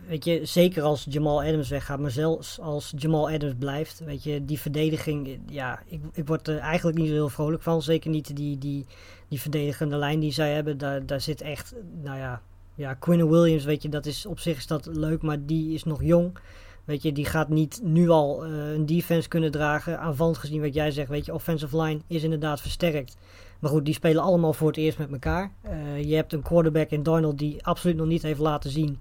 [0.08, 4.46] weet je, zeker als Jamal Adams weggaat, maar zelfs als Jamal Adams blijft, weet je,
[4.46, 7.82] die verdediging, ja, ik, ik word er eigenlijk niet zo heel vrolijk van.
[7.82, 8.86] Zeker niet die, die,
[9.34, 10.78] die verdedigende lijn die zij hebben.
[10.78, 12.42] Daar, daar zit echt, nou ja,
[12.76, 15.84] ja, Quinn Williams, weet je, dat is op zich is dat leuk, maar die is
[15.84, 16.38] nog jong.
[16.86, 20.00] Weet je, die gaat niet nu al eh, een defense kunnen dragen.
[20.00, 23.18] Aanvallend gezien wat jij zegt, weet je, offensive line is inderdaad versterkt.
[23.60, 25.52] Maar goed, die spelen allemaal voor het eerst met elkaar.
[25.62, 29.00] Eh, je hebt een quarterback in Darnold die absoluut nog niet heeft laten zien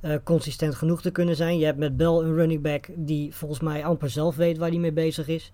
[0.00, 1.58] eh, consistent genoeg te kunnen zijn.
[1.58, 4.78] Je hebt met Bell een running back die volgens mij amper zelf weet waar hij
[4.78, 5.52] mee bezig is.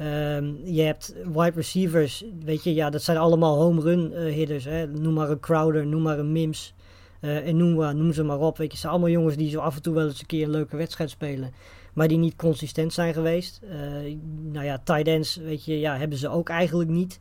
[0.00, 4.64] Ehm, je hebt wide receivers, weet je, ja, dat zijn allemaal home run eh, hitters.
[4.64, 4.86] Hè.
[4.86, 6.74] Noem maar een Crowder, noem maar een Mims.
[7.20, 8.56] eh en noem, maar- noem ze maar op.
[8.56, 10.44] Weet je, het zijn allemaal jongens die zo af en toe wel eens een keer
[10.44, 11.52] een leuke wedstrijd spelen.
[11.94, 13.60] Maar die niet consistent zijn geweest.
[13.70, 14.16] Eh,
[14.52, 17.20] nou ja, tight ends, weet je, ja, hebben ze ook eigenlijk niet.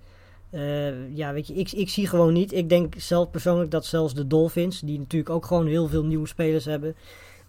[1.14, 2.54] Ja, weet je, ik, ik zie gewoon niet.
[2.54, 6.28] Ik denk zelf persoonlijk dat zelfs de Dolphins, die natuurlijk ook gewoon heel veel nieuwe
[6.28, 6.96] spelers hebben,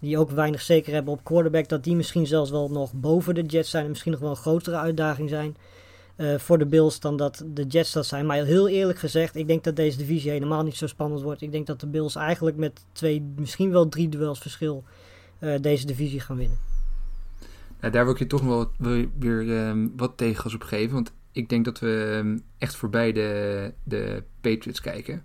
[0.00, 3.42] die ook weinig zeker hebben op quarterback, dat die misschien zelfs wel nog boven de
[3.42, 5.56] Jets zijn en misschien nog wel een grotere uitdaging zijn
[6.16, 8.26] eh, voor de Bills dan dat de Jets dat zijn.
[8.26, 11.42] Maar heel eerlijk gezegd, ik denk dat deze divisie helemaal niet zo spannend wordt.
[11.42, 14.84] Ik denk dat de Bills eigenlijk met twee, misschien wel drie duels verschil
[15.38, 16.58] eh, deze divisie gaan winnen.
[17.80, 18.70] Ja, daar wil ik je toch wel
[19.18, 20.94] weer ehm, wat tegengas op geven.
[20.94, 25.24] Want ik denk dat we ehm, echt voorbij de, de Patriots kijken.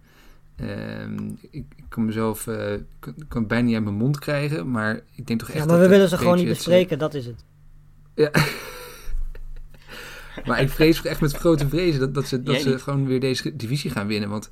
[0.55, 3.95] Ehm, ik, ik kan mezelf eh, ik kan, ik kan het bijna niet uit mijn
[3.95, 6.47] mond krijgen, maar ik denk toch echt Ja, dat maar we willen ze gewoon niet
[6.47, 7.43] eh, bespreken, dat is het.
[8.15, 8.31] Ja.
[10.45, 12.81] maar ik vrees echt met grote vrezen dat, dat ze, dat Jij ze niet.
[12.81, 14.29] gewoon weer deze divisie gaan winnen.
[14.29, 14.49] Want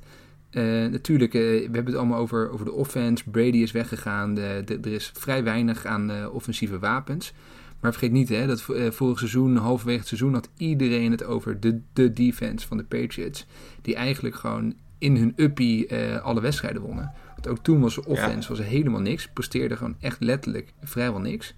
[0.50, 3.30] eh, natuurlijk, eh, we hebben het allemaal over, over de offense.
[3.30, 4.34] Brady is weggegaan.
[4.34, 7.32] De, de- er is vrij weinig aan eh, offensieve wapens.
[7.80, 8.62] Maar vergeet niet hè, dat
[8.94, 13.46] vorig seizoen, halverwege het seizoen, had iedereen het over de, de defense van de Patriots.
[13.82, 14.74] Die eigenlijk gewoon
[15.04, 17.12] in hun uppie eh, alle wedstrijden wonnen.
[17.34, 19.28] Want ook toen was de offense was er helemaal niks.
[19.28, 21.54] Presteerde gewoon echt letterlijk vrijwel niks.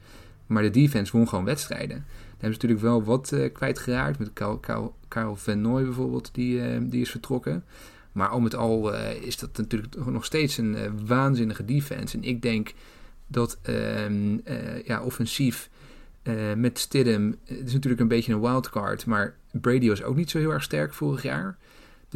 [0.46, 1.96] Maar de defense won gewoon wedstrijden.
[1.96, 4.18] Daar hebben ze natuurlijk wel wat eh, kwijtgeraakt.
[4.18, 7.64] Met Karel, Karel, Karel Van Nooy bijvoorbeeld, die, eh, die is vertrokken.
[8.12, 12.16] Maar al met al is dat natuurlijk nog steeds een waanzinnige defense.
[12.16, 12.72] En ik denk
[13.26, 15.70] dat ehm, eh, ja, offensief
[16.56, 17.34] met Stidham...
[17.44, 19.06] Het is natuurlijk een beetje een wildcard.
[19.06, 21.56] Maar Brady was ook niet zo heel erg sterk vorig jaar.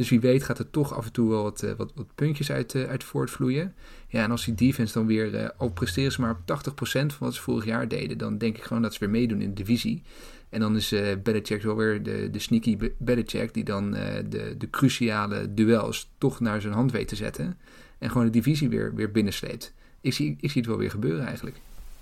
[0.01, 2.51] Dus wie weet gaat er toch af en toe wel wat, eh, wat, wat puntjes
[2.51, 3.75] uit, eh, uit voortvloeien.
[4.07, 5.35] Ja, en als die defense dan weer...
[5.35, 8.17] eh, al presteren ze maar op 80% van wat ze vorig jaar deden...
[8.17, 10.03] dan denk ik gewoon dat ze weer meedoen in de divisie.
[10.49, 13.53] En dan is eh Belichick wel weer de, de sneaky Be- Belichick...
[13.53, 17.57] die dan eh, de, de cruciale duels toch naar zijn hand weet te zetten...
[17.97, 19.73] en gewoon de divisie weer, weer binnensleept.
[20.01, 21.55] Ik zie, ik zie het wel weer gebeuren eigenlijk.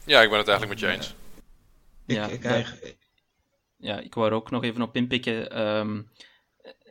[0.05, 1.15] Ja, ik ben het eigenlijk met je eens.
[2.05, 2.77] Ik, Ja, ik, eigen-
[3.77, 5.51] Ja, ik wou er ook nog even op inpikken.
[5.51, 6.01] Ehm,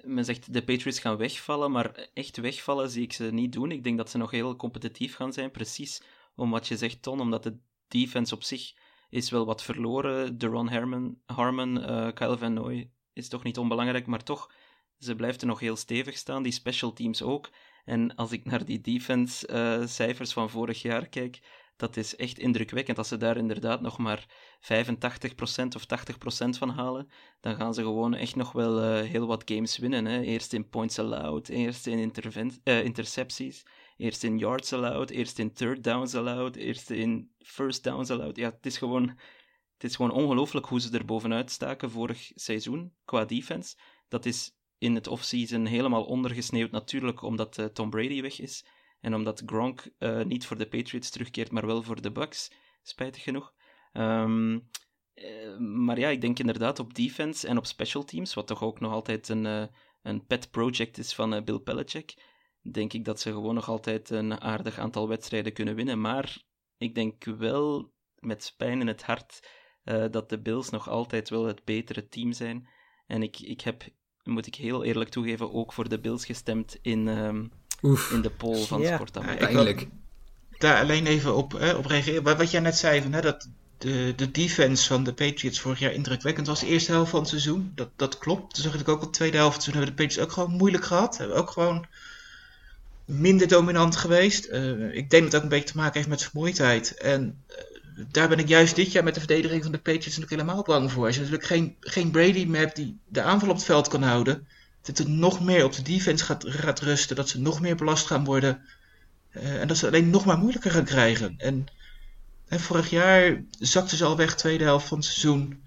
[0.08, 3.72] men zegt de Patriots gaan wegvallen, maar echt wegvallen zie ik ze niet doen.
[3.72, 6.02] Ik denk dat ze nog heel competitief gaan zijn, precies
[6.34, 8.74] om wat je zegt, Ton, omdat de defense op zich
[9.10, 10.38] is wel wat verloren.
[10.38, 14.52] Deron Harmon, Harmon eh, Kyle Van Noy is toch niet onbelangrijk, maar toch,
[14.98, 17.50] ze blijft er nog heel stevig staan, die special teams ook.
[17.84, 21.40] En als ik naar die defense eh, van vorig jaar kijk,
[21.78, 22.98] dat is echt indrukwekkend.
[22.98, 24.26] Als ze daar inderdaad nog maar
[24.60, 27.10] 85% of 80% van halen,
[27.40, 30.04] dan gaan ze gewoon echt nog wel eh, heel wat games winnen.
[30.04, 30.20] Hè.
[30.20, 32.12] Eerst in points allowed, eerst in
[32.64, 33.66] eh, intercepties,
[33.96, 38.36] eerst in yards allowed, eerst in third downs allowed, eerst in first downs allowed.
[38.36, 39.18] Ja, het is gewoon,
[39.78, 43.76] is gewoon ongelooflijk hoe ze er bovenuit staken vorig seizoen qua defense.
[44.08, 48.64] Dat is in het offseason helemaal ondergesneeuwd natuurlijk omdat eh, Tom Brady weg is.
[49.00, 53.22] En omdat Gronk eh, niet voor de Patriots terugkeert, maar wel voor de Bucks, spijtig
[53.22, 53.54] genoeg.
[53.92, 54.58] Ehm,
[55.14, 58.80] eh, maar ja, ik denk inderdaad op defense en op special teams, wat toch ook
[58.80, 59.66] nog altijd een, eh,
[60.02, 62.22] een pet project is van Bill Belichick,
[62.72, 66.00] denk ik dat ze gewoon nog altijd een aardig aantal wedstrijden kunnen winnen.
[66.00, 66.42] Maar
[66.76, 69.48] ik denk wel, met pijn in het hart,
[70.10, 72.68] dat de Bills nog altijd wel het betere team zijn.
[73.06, 73.88] En ik, ik heb,
[74.22, 77.46] moet ik heel eerlijk toegeven, ook voor de Bills gestemd in, ehm,
[77.82, 78.94] Oef, in de poll van Ja.
[78.94, 79.20] Sporta.
[79.20, 79.86] Pijnlijk.
[80.58, 82.22] daar alleen even op, hè, op reageren.
[82.22, 83.48] Wat, wat jij net zei, van, hè, dat
[83.78, 86.60] de, de defense van de Patriots vorig jaar indrukwekkend was.
[86.60, 88.54] De eerste helft van het seizoen, dat, dat klopt.
[88.54, 89.64] Toen zag ik ook op de tweede helft.
[89.64, 91.18] Toen hebben de Patriots ook gewoon moeilijk gehad.
[91.18, 91.86] Hebben ook gewoon
[93.04, 94.44] minder dominant geweest.
[94.44, 96.96] Eh, ik denk dat het ook een beetje te maken heeft met vermoeidheid.
[96.96, 97.56] En eh,
[98.10, 100.92] daar ben ik juist dit jaar met de verdediging van de Patriots natuurlijk helemaal bang
[100.92, 101.06] voor.
[101.06, 104.02] Als je natuurlijk geen, geen Brady meer hebt die de aanval op het veld kan
[104.02, 104.46] houden.
[104.88, 107.16] Dat het nog meer op de defense gaat, gaat rusten.
[107.16, 108.60] Dat ze nog meer belast gaan worden.
[109.30, 111.34] Eh, en dat ze het alleen nog maar moeilijker gaan krijgen.
[111.38, 111.66] En,
[112.48, 115.62] en vorig jaar zakten ze al weg, tweede helft van het seizoen.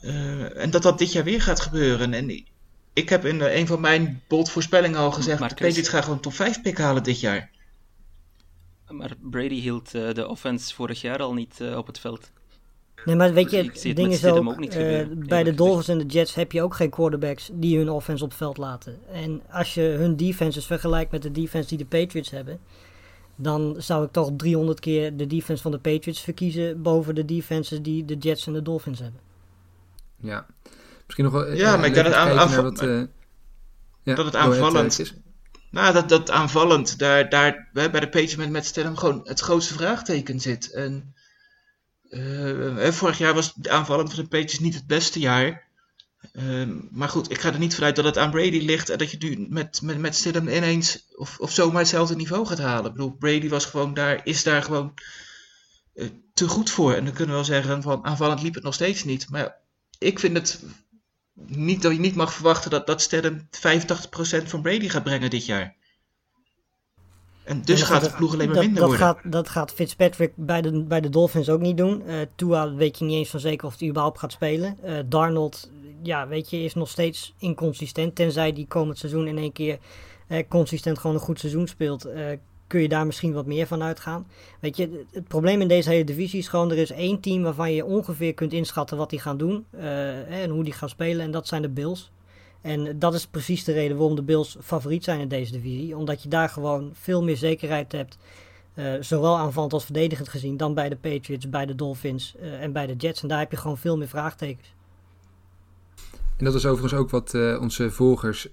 [0.00, 2.14] Eh, en dat dat dit jaar weer gaat gebeuren.
[2.14, 2.30] En
[2.92, 6.02] ik- heb in een van mijn bold voorspellingen al gezegd: Maar de Chris- Patriots gaan
[6.02, 7.50] gewoon top 5 pick halen dit jaar.
[8.88, 12.30] Maar Brady hield eh, de offense vorig jaar al niet op het veld.
[13.04, 15.06] Nee, maar weet je, zie het het ding met is Stidham ook, ook niet eh,
[15.12, 15.54] bij de.
[15.54, 18.56] Dolphins en de Jets heb je ook geen quarterbacks die hun offense op het veld
[18.56, 18.98] laten.
[19.12, 22.58] En als je hun defenses vergelijkt met de defense die de Patriots hebben,
[23.36, 27.82] dan zou ik toch 300 keer de defense van de Patriots verkiezen boven de defenses
[27.82, 29.20] die de Jets en de Dolphins hebben.
[30.20, 30.46] Ja.
[31.04, 31.44] Misschien nog wel...
[31.46, 33.08] eh, Ja, maar ik leuk denk dat om te aan- kijken aan- naar wat, eh,
[34.02, 35.14] ja, dat het eh, aanvallend- Chris.
[35.70, 40.40] Nou, dat, dat aanvallend, daar, daar bij de Patriots met, met gewoon het grootste vraagteken
[40.40, 40.70] zit.
[40.72, 41.14] En
[42.08, 45.66] eh, vorig jaar was de aanvallend van de Patriots niet het beste jaar.
[46.32, 49.10] Ehm, maar goed, ik ga er niet vanuit dat het aan Brady ligt en dat
[49.10, 52.86] je nu met, met, met Stidham ineens of, of zomaar hetzelfde niveau gaat halen.
[52.86, 54.94] Ik bedoel, Brady was gewoon daar, is daar gewoon
[55.94, 56.94] eh, te goed voor.
[56.94, 59.30] En dan kunnen we wel zeggen van aanvallend liep het nog steeds niet.
[59.30, 59.56] Maar
[59.98, 60.62] ik vind het
[61.46, 65.46] niet dat je niet mag verwachten dat, dat Stidham 85% van Brady gaat brengen dit
[65.46, 65.76] jaar.
[67.46, 69.06] En dus En gaat de ploeg alleen maar dat, minder dat worden.
[69.06, 72.02] Gaat, dat gaat Fitzpatrick bij de, bij de Dolphins ook niet doen.
[72.06, 74.76] Eh Tua weet je niet eens van zeker of hij überhaupt gaat spelen.
[74.82, 75.70] Eh, Darnold,
[76.02, 78.14] ja, weet je, is nog steeds inconsistent.
[78.14, 79.78] Tenzij die komend seizoen in één keer
[80.26, 82.08] eh, consistent gewoon een goed seizoen speelt.
[82.66, 84.26] kun je daar misschien wat meer van uitgaan.
[84.60, 86.70] Weet je, het- het probleem in deze hele divisie is gewoon...
[86.70, 89.64] er is één team waarvan je ongeveer kunt inschatten wat die gaan doen.
[90.28, 91.24] en hoe die gaan spelen.
[91.24, 92.10] En dat zijn de Bills.
[92.66, 95.96] En dat is precies de reden waarom de Bills favoriet zijn in deze divisie.
[95.96, 98.18] Omdat je daar gewoon veel meer zekerheid hebt.
[98.74, 100.56] eh, zowel aanvallend als verdedigend gezien.
[100.56, 103.22] Dan bij de Patriots, bij de Dolphins eh, en bij de Jets.
[103.22, 104.74] En daar heb je gewoon veel meer vraagtekens.
[106.36, 108.48] En dat is overigens ook wat eh, onze volgers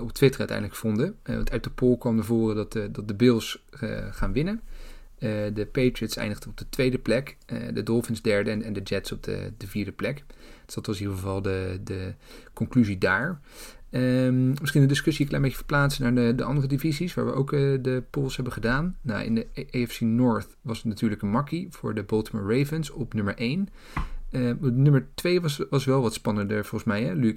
[0.00, 1.16] op Twitter uiteindelijk vonden.
[1.22, 3.62] Want uit de poll kwam naar voren dat, dat de Bills
[4.10, 4.60] gaan winnen.
[5.18, 7.36] Eh, de Patriots eindigden op de tweede plek.
[7.46, 10.24] eh, de Dolphins derde en, en de Jets op de, de vierde plek.
[10.66, 12.14] Dus dat was in ieder geval de, de
[12.52, 13.40] conclusie daar.
[13.90, 17.32] Ehm, misschien de discussie een klein beetje verplaatsen naar de, de andere divisies, waar we
[17.32, 18.96] ook eh, de polls hebben gedaan.
[19.00, 23.14] Nou, in de AFC North was het natuurlijk een makkie voor de Baltimore Ravens op
[23.14, 23.68] nummer 1.
[24.30, 27.34] Eh, nummer 2 was, was wel wat spannender volgens mij, hè, Luc?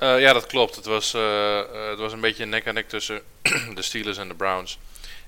[0.00, 0.76] Ja, dat klopt.
[0.76, 1.12] Het was,
[1.90, 3.20] het was een beetje nek aan nek tussen
[3.74, 4.78] de Steelers en de Browns.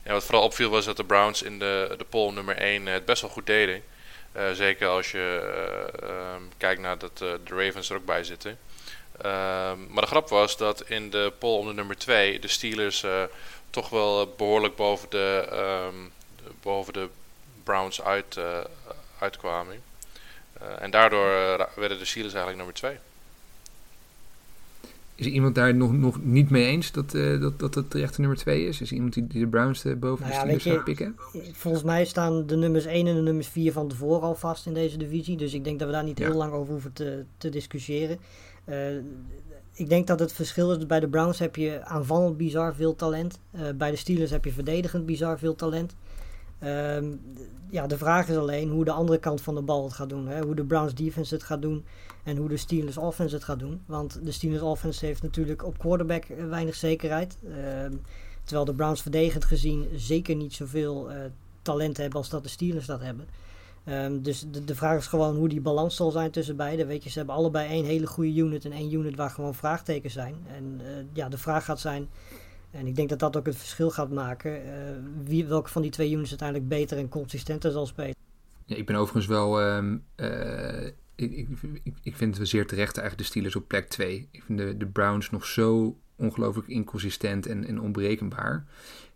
[0.02, 3.22] Wat vooral opviel was dat de Browns in de, de poll nummer 1 het best
[3.22, 3.82] wel goed deden.
[4.32, 5.52] Eh, zeker als je
[6.00, 8.58] eh, ehm, kijkt naar dat eh, de Ravens er ook bij zitten.
[9.20, 13.02] Ehm, maar de grap was dat in de poll om de nummer 2 de Steelers
[13.02, 13.22] eh,
[13.70, 15.96] toch wel behoorlijk boven de, ehm,
[16.62, 17.08] boven de
[17.62, 18.58] Browns uit, eh,
[19.18, 19.82] uitkwamen.
[20.52, 22.98] Eh, en daardoor eh, werden de Steelers eigenlijk nummer 2.
[25.22, 28.18] Is er iemand daar nog, nog niet mee eens dat, eh, dat, dat het terecht
[28.18, 28.80] nummer 2 is?
[28.80, 31.16] Is er iemand die, die de Browns eh, boven Nou de ja, Steelers je- pikken?
[31.52, 34.74] Volgens mij staan de nummers 1 en de nummers 4 van tevoren al vast in
[34.74, 35.36] deze divisie.
[35.36, 36.26] Dus ik denk dat we daar niet Ja.
[36.28, 38.18] heel lang over hoeven te, te discussiëren.
[38.64, 38.96] Eh,
[39.74, 40.86] ik denk dat het verschil is.
[40.86, 43.38] Bij de Browns heb je aanvallend bizar veel talent.
[43.76, 45.94] Bij de Steelers heb je verdedigend bizar veel talent.
[46.58, 47.04] Ehm,
[47.70, 50.26] ja, de vraag is alleen hoe de andere kant van de bal het gaat doen.
[50.26, 50.40] Hè?
[50.42, 51.84] Hoe de Browns defense het gaat doen.
[52.22, 53.82] En hoe de Steelers offense het gaat doen.
[53.86, 57.38] Want de Steelers offense heeft natuurlijk op quarterback eh, weinig zekerheid.
[57.44, 57.92] Ehm,
[58.44, 61.16] terwijl de Browns verdedigend gezien zeker niet zoveel eh,
[61.62, 63.26] talent hebben als dat de Steelers dat hebben.
[63.84, 66.86] Ehm, dus de, de vraag is gewoon hoe die balans zal zijn tussen beiden.
[66.86, 70.12] Weet je, ze hebben allebei één hele goede unit en één unit waar gewoon vraagtekens
[70.12, 70.34] zijn.
[70.56, 72.08] En eh, ja, de vraag gaat zijn,
[72.70, 74.62] en ik denk dat dat ook het verschil gaat maken,
[75.24, 78.14] wie, welke van die twee units uiteindelijk beter en consistenter zal spelen.
[78.66, 79.60] Ja, ik ben overigens wel.
[79.60, 81.32] ehm, eh, ik,
[81.82, 84.28] ik, ik, vind we zeer terecht eigenlijk de Steelers op plek 2.
[84.30, 88.66] Ik vind de, de Browns nog zo ongelooflijk inconsistent en, en onberekenbaar.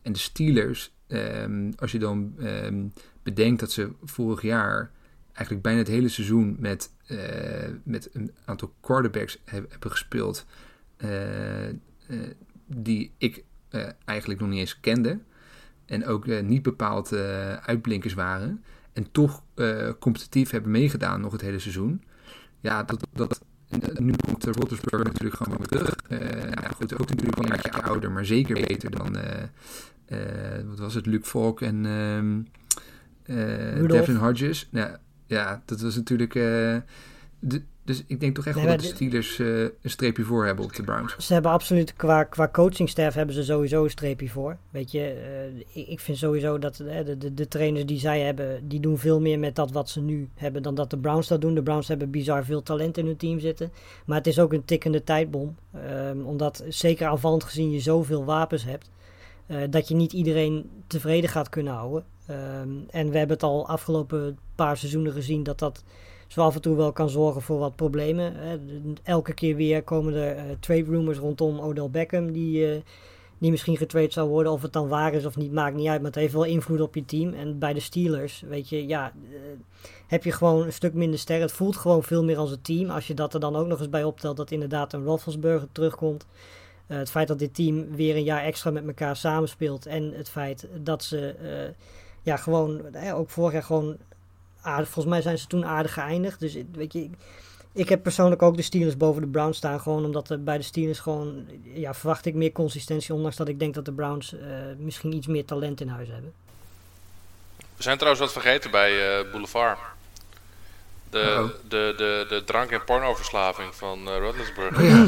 [0.03, 2.85] En de Steelers, ehm, als je dan ehm,
[3.23, 4.91] bedenkt dat ze vorig jaar
[5.33, 10.47] eigenlijk bijna het hele seizoen met, eh, met een aantal quarterbacks heb- hebben gespeeld.
[10.97, 11.75] eh, eh,
[12.67, 13.45] die ik
[14.05, 15.19] eigenlijk nog niet eens kende.
[15.85, 17.13] En ook niet bepaald
[17.63, 18.65] uitblinkers waren.
[18.97, 22.03] En toch eh, competitief hebben meegedaan nog het hele seizoen.
[22.61, 23.41] Ja, dat, dat,
[23.99, 25.97] nu komt de Roethlisberger natuurlijk gewoon weer terug.
[26.09, 30.19] Eh ja, goed, ook natuurlijk wel een jaartje ouder, maar zeker beter dan, eh,
[30.67, 32.41] wat was het, Luke Falk en ehm
[33.23, 33.89] eh.
[33.89, 34.69] Devin Hodges.
[34.71, 36.33] Ja, ja, dat was natuurlijk...
[36.33, 40.47] de- dus ik denk toch echt Nee, wel dat de Steelers eh, een streepje voor
[40.47, 41.17] hebben op de Browns.
[41.17, 44.57] Ze hebben absoluut, qua, qua coachingstaff hebben ze sowieso een streepje voor.
[44.71, 48.21] Weet je, eh, ik, ik vind sowieso dat eh, de, de, de trainers die zij
[48.21, 51.29] hebben, die doen veel meer met dat wat ze nu hebben dan dat de Browns
[51.29, 51.55] dat doen.
[51.55, 53.73] De Browns hebben bizar veel talent in hun team zitten.
[54.07, 55.57] Maar het is ook een tikkende tijdbom.
[55.73, 58.91] Ehm, omdat zeker aanvallend gezien je zoveel wapens hebt.
[59.71, 62.05] dat je niet iedereen tevreden gaat kunnen houden.
[62.27, 65.83] Ehm, en we hebben het al afgelopen paar seizoenen gezien dat dat
[66.27, 68.35] zo af en toe wel kan zorgen voor wat problemen.
[69.03, 72.81] Elke keer weer komen er eh, trade rumors rondom Odell Beckham die, eh,
[73.39, 74.53] die misschien getrade zou worden.
[74.53, 76.01] Of het dan waar is of niet, maakt niet uit.
[76.01, 77.33] Maar het heeft wel invloed op je team.
[77.33, 79.39] En bij de Steelers, weet je, ja, eh,
[80.07, 81.47] heb je gewoon een stuk minder sterren.
[81.47, 82.91] Het voelt gewoon veel meer als een team.
[82.91, 86.27] Als je dat er dan ook nog eens bij optelt dat inderdaad een Roethlisberger terugkomt.
[86.87, 89.87] Het feit dat dit team weer een jaar extra met elkaar samenspeelt.
[89.87, 91.35] En het feit dat ze
[92.23, 92.83] ja, gewoon,
[93.15, 93.97] ook vorig jaar gewoon
[94.67, 94.89] aardig.
[94.89, 96.41] Volgens mij zijn ze toen aardig geëindigd.
[96.41, 97.11] Dus ik- weet je, ik,
[97.73, 99.81] ik heb persoonlijk ook de Steelers boven de Browns staan.
[99.81, 103.15] Gewoon omdat er bij de Steelers gewoon, ja, verwacht ik meer consistentie.
[103.15, 104.47] Ondanks dat ik denk dat de Browns eh,
[104.79, 106.33] misschien iets meer talent in huis hebben.
[107.77, 109.79] We zijn trouwens wat vergeten bij eh, Boulevard.
[111.11, 111.49] De, Uh-oh.
[111.69, 114.15] de, de, de drank- en pornoverslaving van uh.
[114.15, 115.07] Oh ja,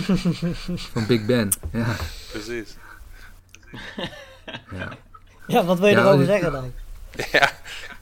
[0.93, 1.51] van Big Ben.
[1.73, 1.97] Ja,
[2.31, 2.77] Precies.
[4.71, 4.89] ja.
[5.47, 6.73] Ja, wat wil je Ja, erover dit- zeggen dan?
[7.33, 7.51] ja.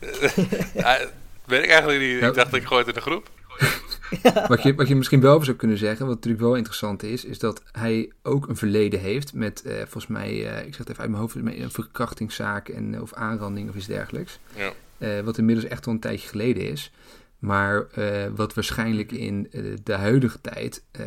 [1.47, 2.22] Weet ik eigenlijk niet.
[2.22, 3.28] Ik dacht ik gooi het in de groep.
[4.49, 7.38] Wat, je, wat je misschien wel zou kunnen zeggen, wat natuurlijk wel interessant is, is
[7.38, 11.01] dat hij ook een verleden heeft met, eh, volgens mij, eh, ik zeg het even
[11.01, 14.38] uit mijn hoofd, met een verkrachtingszaak en, eh, of aanranding of iets dergelijks.
[14.55, 14.72] Ja.
[14.99, 16.92] Eh, wat inmiddels echt al een tijdje geleden is.
[17.38, 19.49] Maar eh, wat waarschijnlijk in
[19.82, 21.05] de huidige tijd eh,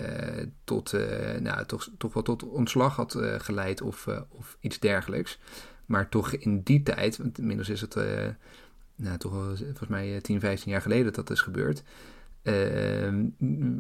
[0.64, 5.40] tot, eh, nou, toch, toch wel tot ontslag had geleid of, of iets dergelijks.
[5.86, 8.28] Maar toch in die tijd, want inmiddels is het eh,
[9.02, 11.84] nou, toch wel volgens mij eh, 10, 15 jaar geleden dat dat is gebeurd.
[12.44, 13.26] ehm,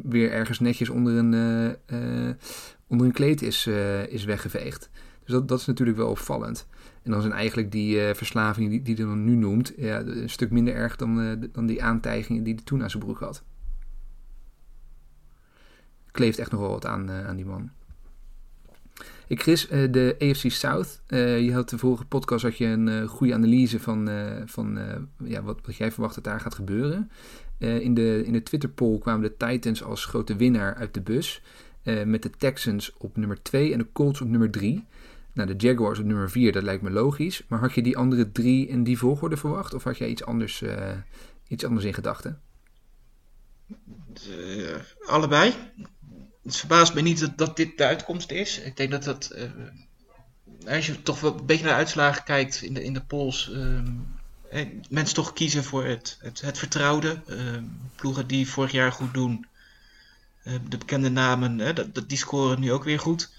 [0.03, 2.35] weer ergens netjes onder een, eh, eh,
[2.87, 4.89] onder een kleed is, eh, is weggeveegd.
[5.23, 6.67] Dus dat, dat is natuurlijk wel opvallend.
[7.03, 10.51] En dan zijn eigenlijk die eh, verslavingen die, die hij dan nu noemt, een stuk
[10.51, 13.43] minder erg dan, eh, dan die aantijgingen die hij toen aan zijn broek had.
[16.11, 17.69] Kleeft echt nog wel wat aan, eh, aan die man.
[19.29, 21.01] Ik Chris, eh, de AFC South.
[21.07, 24.09] eh, je had de vorige podcast had je een eh, goede analyse van,
[24.45, 24.79] van
[25.23, 27.11] ja, wat, wat jij verwacht dat daar gaat gebeuren.
[27.57, 31.41] In, de, in de Twitter poll kwamen de Titans als grote winnaar uit de bus.
[32.05, 34.85] met de Texans op nummer 2 en de Colts op nummer 3.
[35.33, 37.43] Nou, de Jaguars op nummer 4, dat lijkt me logisch.
[37.47, 39.73] Maar had je die andere drie in die volgorde verwacht?
[39.73, 40.63] Of had jij iets anders,
[41.47, 42.41] iets anders in gedachten?
[45.05, 45.53] Allebei.
[46.43, 48.59] Het verbaast me niet dat, dit de uitkomst is.
[48.59, 49.29] Ik denk dat dat.
[49.29, 49.51] eh,
[50.67, 53.51] als je toch wel een beetje naar uitslagen kijkt in de, in de polls.
[53.51, 53.87] ehm,
[54.49, 57.21] eh, mensen toch kiezen voor het, het, het vertrouwde.
[57.27, 57.63] Ehm,
[57.95, 59.47] ploegen die vorig jaar goed doen.
[60.43, 63.31] eh, de bekende namen, eh, dat, die scoren nu ook weer goed.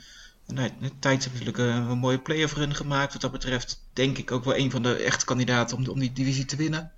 [0.47, 3.13] En, nou, hebben natuurlijk een, een mooie playoff run gemaakt.
[3.13, 6.13] Wat dat betreft denk ik ook wel een van de echte kandidaten om, om die
[6.13, 6.93] divisie te winnen.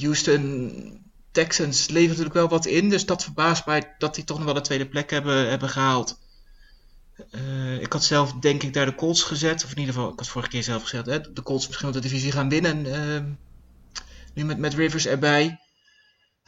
[0.00, 2.88] Houston Texans levert natuurlijk wel wat in.
[2.88, 6.18] Dus dat verbaast mij dat die toch nog wel de tweede plek hebben, hebben gehaald.
[7.30, 9.64] Eh, ik had zelf denk ik daar de Colts gezet.
[9.64, 11.06] Of in ieder geval, ik had vorige keer zelf gezegd.
[11.06, 12.86] Hè, de Colts misschien wel de divisie gaan winnen.
[12.86, 13.32] ehm,
[14.34, 15.60] nu met, met Rivers erbij.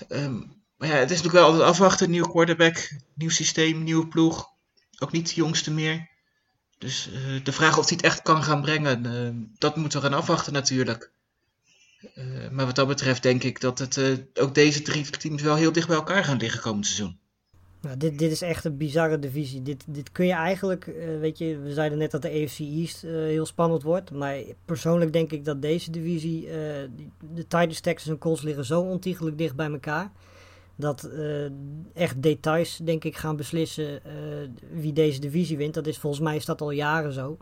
[0.08, 0.38] Ehm,
[0.76, 2.10] maar ja, het is natuurlijk wel altijd afwachten.
[2.10, 4.50] Nieuw quarterback, nieuw systeem, nieuwe ploeg.
[4.98, 6.10] Ook niet de jongste meer.
[6.78, 10.06] Dus eh, de vraag of hij het echt kan gaan brengen, ehm, dat moeten we
[10.06, 11.12] gaan afwachten natuurlijk.
[12.14, 15.54] Eh, maar wat dat betreft denk ik dat het, eh, ook deze drie teams wel
[15.54, 17.20] heel dicht bij elkaar gaan liggen komend seizoen.
[17.80, 19.62] Nou, dit, dit is echt een bizarre divisie.
[19.62, 23.02] Dit, dit kun je eigenlijk, eh, weet je, we zeiden net dat de AFC East
[23.02, 24.10] heel spannend wordt.
[24.10, 26.46] Maar persoonlijk denk ik dat deze divisie,
[27.34, 30.12] de Titans, Texans en Colts liggen zo ontiegelijk dicht bij elkaar.
[30.76, 31.10] Dat
[31.94, 34.00] echt details, denk ik, gaan beslissen
[34.72, 35.74] wie deze divisie wint.
[35.74, 37.38] Dat is volgens mij is dat al jaren zo.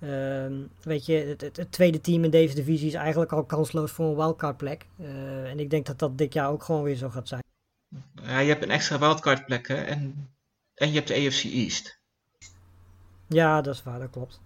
[0.00, 3.90] Ehm, weet je, het, het, het tweede team in deze divisie is eigenlijk al kansloos
[3.90, 4.86] voor een wildcard plek.
[4.98, 7.42] Eh, en ik denk dat dat dit jaar ook gewoon weer zo gaat zijn.
[8.22, 10.30] Ja, je hebt een extra wildcard plek hè, en,
[10.74, 12.00] en je hebt de AFC East.
[13.26, 14.40] Ja, dat is waar, dat klopt.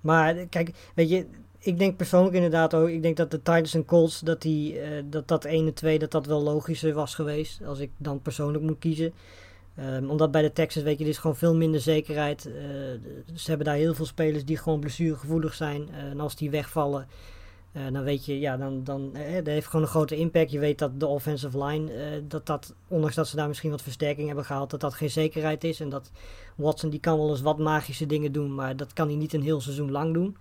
[0.00, 1.26] Maar eh, kijk, weet je,
[1.58, 5.02] ik denk persoonlijk inderdaad ook, ik denk dat de Titans en Colts, dat die, eh,
[5.04, 8.64] dat, dat 1 en 2, dat dat wel logischer was geweest, als ik dan persoonlijk
[8.64, 9.12] moet kiezen.
[9.78, 12.46] Ehm, omdat bij de Texans, weet je, er is gewoon veel minder zekerheid.
[12.46, 12.52] Eh,
[13.34, 15.88] ze hebben daar heel veel spelers die gewoon blessuregevoelig zijn.
[15.92, 17.06] Eh, en als die wegvallen,
[17.72, 20.50] eh, dan weet je, ja, dan, dan dat heeft gewoon een grote impact.
[20.50, 24.26] Je weet dat de offensive line, dat dat, ondanks dat ze daar misschien wat versterking
[24.26, 25.80] hebben gehaald, dat dat geen zekerheid is.
[25.80, 26.10] En dat
[26.56, 29.42] Watson, die kan wel eens wat magische dingen doen, maar dat kan hij niet een
[29.42, 30.36] heel seizoen lang doen.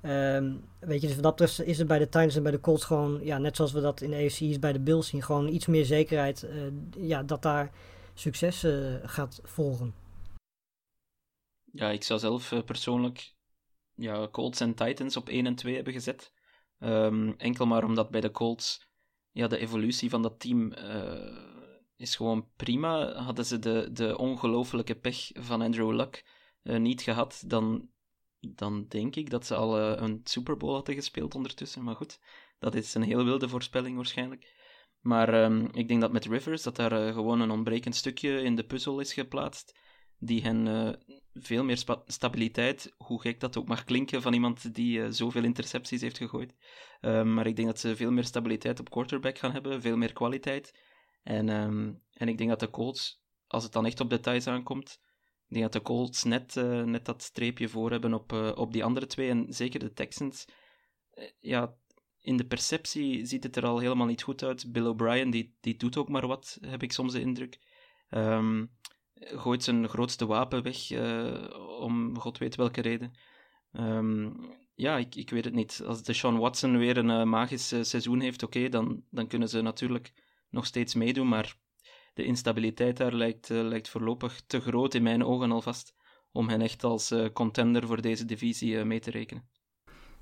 [0.00, 3.20] Ehm, weet je, dus dat is het bij de Titans en bij de Colts gewoon,
[3.22, 5.66] ja, net zoals we dat in de AFC East bij de Bills zien, gewoon iets
[5.66, 6.46] meer zekerheid
[6.96, 7.70] ja, dat daar
[8.18, 9.94] succes eh, gaat volgen.
[11.72, 13.34] Ja, ik zou zelf eh, persoonlijk
[13.94, 16.32] ja, Colts en Titans op 1 en 2 hebben gezet.
[16.78, 18.88] Ehm, enkel maar omdat bij de Colts
[19.30, 21.36] ja, de evolutie van dat team eh,
[21.96, 23.12] is gewoon prima.
[23.12, 27.88] Hadden ze de, de ongelofelijke pech van Andrew Luck niet gehad, dan,
[28.40, 31.84] dan denk ik dat ze al een Super Bowl hadden gespeeld ondertussen.
[31.84, 32.20] Maar goed,
[32.58, 34.55] dat is een heel wilde voorspelling waarschijnlijk.
[35.06, 38.54] Maar ehm, ik denk dat met Rivers dat daar eh, gewoon een ontbrekend stukje in
[38.54, 39.78] de puzzel is geplaatst,
[40.18, 40.92] die hen eh,
[41.34, 46.00] veel meer stabiliteit, hoe gek dat ook mag klinken van iemand die eh, zoveel intercepties
[46.00, 46.54] heeft gegooid.
[47.00, 50.12] Ehm, maar ik denk dat ze veel meer stabiliteit op quarterback gaan hebben, veel meer
[50.12, 50.78] kwaliteit.
[51.22, 55.00] En, ehm, en ik denk dat de Colts, als het dan echt op details aankomt,
[55.48, 56.54] ik denk dat de Colts net,
[56.84, 59.30] net dat streepje voor hebben op, op die andere twee.
[59.30, 60.44] En zeker de Texans.
[61.40, 61.76] Ja,
[62.26, 64.72] in de perceptie ziet het er al helemaal niet goed uit.
[64.72, 67.58] Bill O'Brien, die, die doet ook maar wat, heb ik soms de indruk.
[68.08, 68.66] Ehm,
[69.14, 73.12] gooit zijn grootste wapen weg, eh, om god weet welke reden.
[73.72, 74.30] Ehm,
[74.74, 75.82] ja, ik, ik weet het niet.
[75.86, 79.48] Als de Sean Watson weer een eh, magisch eh, seizoen heeft, oké, dan, dan kunnen
[79.48, 80.12] ze natuurlijk
[80.50, 81.56] nog steeds meedoen, maar
[82.14, 85.94] de instabiliteit daar lijkt, lijkt voorlopig te groot in mijn ogen alvast
[86.32, 89.48] om hen echt als contender voor deze divisie mee te rekenen.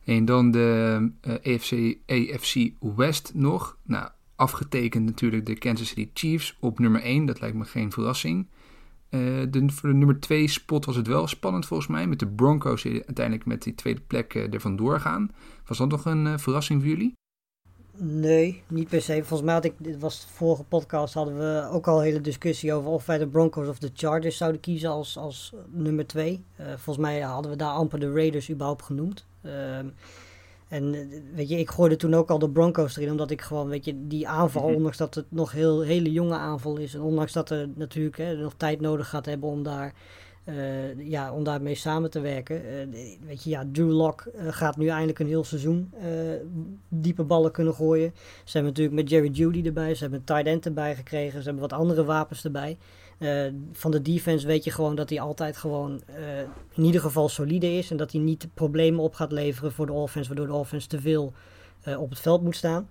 [0.05, 3.79] En dan de eh, AFC, AFC West nog.
[3.83, 7.27] Nou, afgetekend natuurlijk de Kansas City Chiefs op nummer 1.
[7.27, 8.47] Dat lijkt me geen verrassing.
[9.09, 12.07] Eh, de, voor de nummer 2 spot was het wel spannend volgens mij.
[12.07, 15.31] Met de Broncos uiteindelijk met die tweede plek eh, er vandoor gaan.
[15.67, 17.15] Was dat nog een eh, verrassing voor jullie?
[17.97, 19.13] Nee, niet per se.
[19.13, 22.21] Volgens mij had ik, dit was de vorige podcast, hadden we ook al een hele
[22.21, 26.45] discussie over of wij de Broncos of de Chargers zouden kiezen als, als nummer twee.
[26.57, 29.27] Eh, volgens mij hadden we daar amper de Raiders überhaupt genoemd.
[29.45, 29.87] Ehm,
[30.69, 31.01] En eh,
[31.35, 34.07] weet je, ik gooide toen ook al de Broncos erin, omdat ik gewoon, weet je,
[34.07, 34.75] die aanval, Mhm.
[34.75, 38.37] ondanks dat het nog heel hele jonge aanval is, en ondanks dat er natuurlijk hè,
[38.37, 39.95] nog tijd nodig gaat hebben om daar,
[40.45, 42.57] eh, ja, om daarmee samen te werken.
[42.57, 42.87] Eh,
[43.27, 45.93] weet je, ja, Drew Lock gaat nu eindelijk een heel seizoen
[46.89, 48.13] diepe ballen kunnen gooien.
[48.45, 51.45] Ze hebben natuurlijk met Jerry Judy erbij, ze hebben een tight end erbij gekregen, ze
[51.45, 52.79] hebben wat andere wapens erbij.
[53.19, 56.39] Eh, van de defense weet je gewoon dat hij altijd gewoon eh,
[56.75, 57.91] in ieder geval solide is.
[57.91, 61.01] En dat hij niet problemen op gaat leveren voor de offense, waardoor de offense te
[61.01, 61.33] veel
[61.83, 62.89] eh, op het veld moet staan.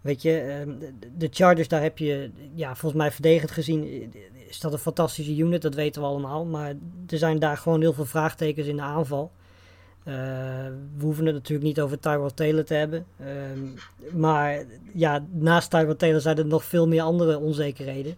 [0.00, 0.70] Weet je, ehm,
[1.16, 4.12] de- Chargers, daar heb je, ja, volgens mij verdedigend gezien,
[4.48, 6.44] is dat een fantastische unit, dat weten we allemaal.
[6.44, 6.68] Maar
[7.06, 9.30] er zijn daar gewoon heel veel vraagtekens in de aanval.
[10.04, 13.06] We hoeven het natuurlijk niet over Tyrod Taylor te hebben.
[13.18, 13.68] Ehm,
[14.18, 14.64] maar
[14.94, 18.14] ja, naast Tyrod Taylor zijn er nog veel meer andere onzekerheden.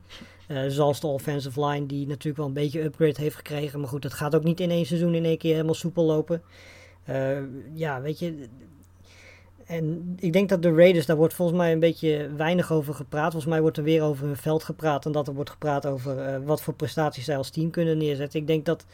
[0.48, 3.80] Eh, zoals de offensive line, die natuurlijk wel een beetje upgrade heeft gekregen.
[3.80, 6.42] Maar goed, het gaat ook niet in één seizoen in één keer helemaal soepel lopen.
[7.04, 7.38] Eh,
[7.74, 8.48] ja, weet je.
[9.66, 13.30] En ik denk dat de Raiders, daar wordt volgens mij een beetje weinig over gepraat.
[13.30, 15.06] Volgens mij wordt er weer over hun veld gepraat.
[15.06, 18.40] En dat er wordt gepraat over eh, wat voor prestaties zij als team kunnen neerzetten.
[18.40, 18.86] Ik denk dat,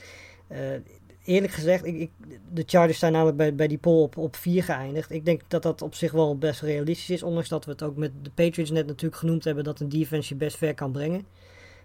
[1.25, 2.11] eerlijk gezegd, ik, ik,
[2.53, 5.11] de Chargers zijn namelijk bij, bij die poll op, op 4 geëindigd.
[5.11, 7.23] Ik denk dat dat op zich wel best realistisch is.
[7.23, 10.33] Ondanks dat we het ook met de Patriots net natuurlijk genoemd hebben dat een defense
[10.33, 11.27] je best ver kan brengen.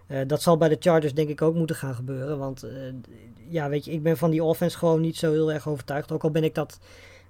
[0.09, 2.37] Eh, dat zal bij de Chargers denk ik ook moeten gaan gebeuren.
[2.37, 2.71] Want eh,
[3.47, 6.11] ja, weet je, ik ben van die offense gewoon niet zo heel erg overtuigd.
[6.11, 6.79] Ook al ben ik dat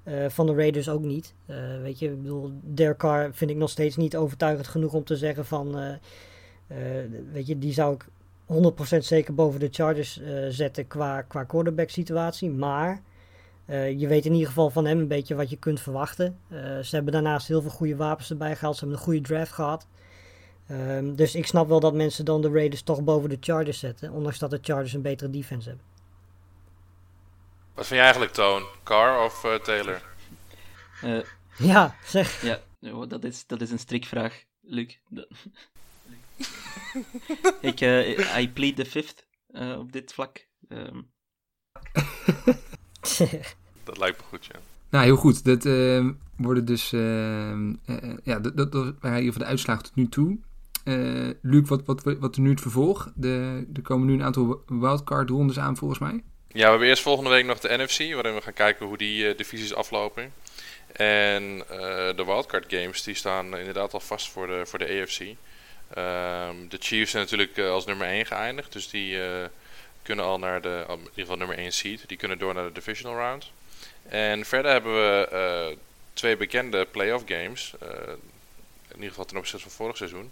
[0.04, 1.34] eh, van de Raiders ook niet.
[1.82, 5.16] Weet je, ik bedoel, Derek Carr vind ik nog steeds niet overtuigend genoeg om te
[5.16, 5.98] zeggen van...
[7.32, 8.06] weet je, die zou ik
[8.96, 12.50] 100% zeker boven de Chargers zetten qua, qua quarterback situatie.
[12.50, 13.02] Maar
[13.98, 16.38] je weet in ieder geval van hem een beetje wat je kunt verwachten.
[16.82, 18.76] Ze hebben daarnaast heel veel goede wapens erbij gehaald.
[18.76, 19.88] Ze hebben een goede draft gehad.
[20.70, 24.12] Ehm, dus ik snap wel dat mensen dan de Raiders toch boven de Chargers zetten.
[24.12, 25.86] Ondanks dat de Chargers een betere defense hebben.
[27.74, 28.64] Wat vind je eigenlijk, Toon?
[28.84, 30.02] Carr of eh, Taylor?
[31.02, 31.20] Eh,
[31.58, 32.42] Ja, zeg.
[32.42, 34.98] ja, oh, dat is, dat is een strikvraag, Luc.
[37.62, 39.28] Ik, eh, I plead the fifth
[39.78, 40.48] op dit vlak.
[40.68, 41.02] Ehm,
[43.84, 44.60] Dat lijkt me goed, ja.
[44.90, 45.44] Nou, heel goed.
[45.44, 46.90] Dat eh, worden dus,
[48.24, 50.40] ja, dat, dat, waren hier van de uitslagen tot nu toe.
[50.84, 53.12] Eh Luc, wat, wat, wat nu het vervolg?
[53.16, 56.24] De, er komen nu een aantal wildcard rondes aan volgens mij.
[56.48, 59.30] Ja, we hebben eerst volgende week nog de NFC, waarin we gaan kijken hoe die
[59.30, 60.34] eh, divisies aflopen.
[60.92, 65.20] En eh, de wildcard games, die staan inderdaad al vast voor de, voor de AFC.
[65.20, 69.18] Ehm, de Chiefs zijn natuurlijk als nummer 1 geëindigd, dus die
[70.02, 72.72] kunnen al naar de, in ieder geval nummer 1 seed, die kunnen door naar de
[72.72, 73.52] divisional round.
[74.04, 75.78] En verder hebben we
[76.14, 77.74] twee bekende playoff games,
[78.88, 80.32] in ieder geval ten opzichte van vorig seizoen.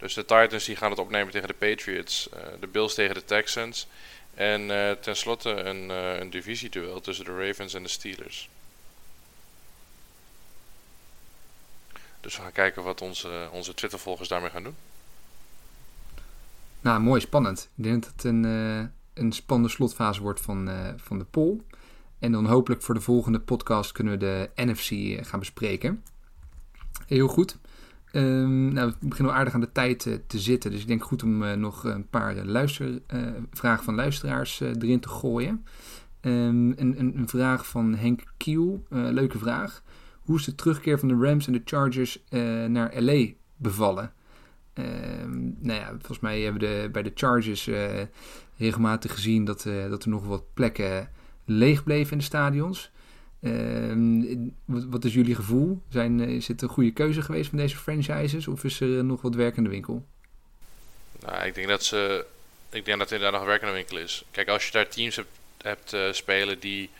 [0.00, 3.24] Dus de Titans die gaan het opnemen tegen de Patriots, eh, de Bills tegen de
[3.24, 3.86] Texans.
[4.34, 8.48] En eh tenslotte een, eh een divisieduel tussen de Ravens en de Steelers.
[12.20, 14.76] Dus we gaan kijken wat onze, onze Twitter-volgers daarmee gaan doen.
[16.80, 17.68] Nou, mooi, spannend.
[17.76, 21.60] Ik denk dat het een, eh, een spannende slotfase wordt van, van de poll.
[22.18, 26.04] En dan hopelijk voor de volgende podcast kunnen we de NFC gaan bespreken.
[27.06, 27.56] Heel goed.
[28.12, 30.70] Ehm, nou, we beginnen wel aardig aan de tijd eh, te zitten.
[30.70, 32.62] Dus ik denk goed om eh, nog een paar eh,
[33.06, 33.20] eh,
[33.52, 35.64] vragen van luisteraars eh, erin te gooien.
[36.20, 38.84] Ehm, een, een, vraag van Henk Kiel.
[38.88, 39.82] Eh, leuke vraag.
[40.20, 44.12] Hoe is de terugkeer van de Rams en de Chargers eh, naar LA bevallen?
[44.72, 48.00] Ehm, nou ja, volgens mij hebben we bij de Chargers eh,
[48.56, 51.10] regelmatig gezien dat, eh, dat er nog wat plekken
[51.44, 52.90] leeg bleven in de stadions.
[53.42, 54.22] Ehm,
[54.64, 55.82] wat, wat is jullie gevoel?
[55.88, 59.22] Zijn, eh, is het een goede keuze geweest van deze franchises of is er nog
[59.22, 60.06] wat werk in de winkel?
[61.20, 62.24] Nou, ik denk dat ze.
[62.70, 64.24] Ik denk dat er inderdaad nog werk in de winkel is.
[64.30, 65.28] Kijk, als je daar teams hebt,
[65.62, 66.90] hebt eh, spelen die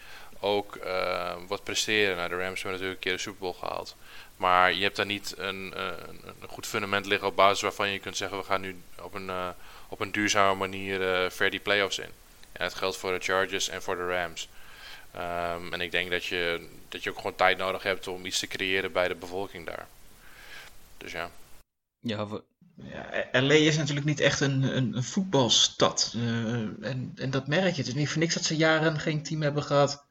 [0.41, 2.17] ook eh, wat presteren.
[2.17, 3.97] Nou, de Rams hebben natuurlijk een keer de Super Bowl gehaald.
[4.37, 8.17] Maar je hebt daar niet een, een, goed fundament liggen op basis waarvan je kunt
[8.17, 9.31] zeggen: we gaan nu op een,
[9.89, 12.11] op een duurzame manier ver die playoffs in.
[12.53, 14.49] En dat geldt voor de Chargers en voor de Rams.
[15.13, 18.39] Ehm, en ik denk dat je, dat je ook gewoon tijd nodig hebt om iets
[18.39, 19.87] te creëren bij de bevolking daar.
[20.99, 21.31] Dus ja.
[22.01, 22.27] ja,
[22.75, 26.13] Ja, LA is natuurlijk niet echt een, een, een voetbalstad.
[26.17, 27.81] Eh, en, en dat merk je.
[27.81, 30.05] Het is niet voor niks dat ze jaren geen team hebben gehad.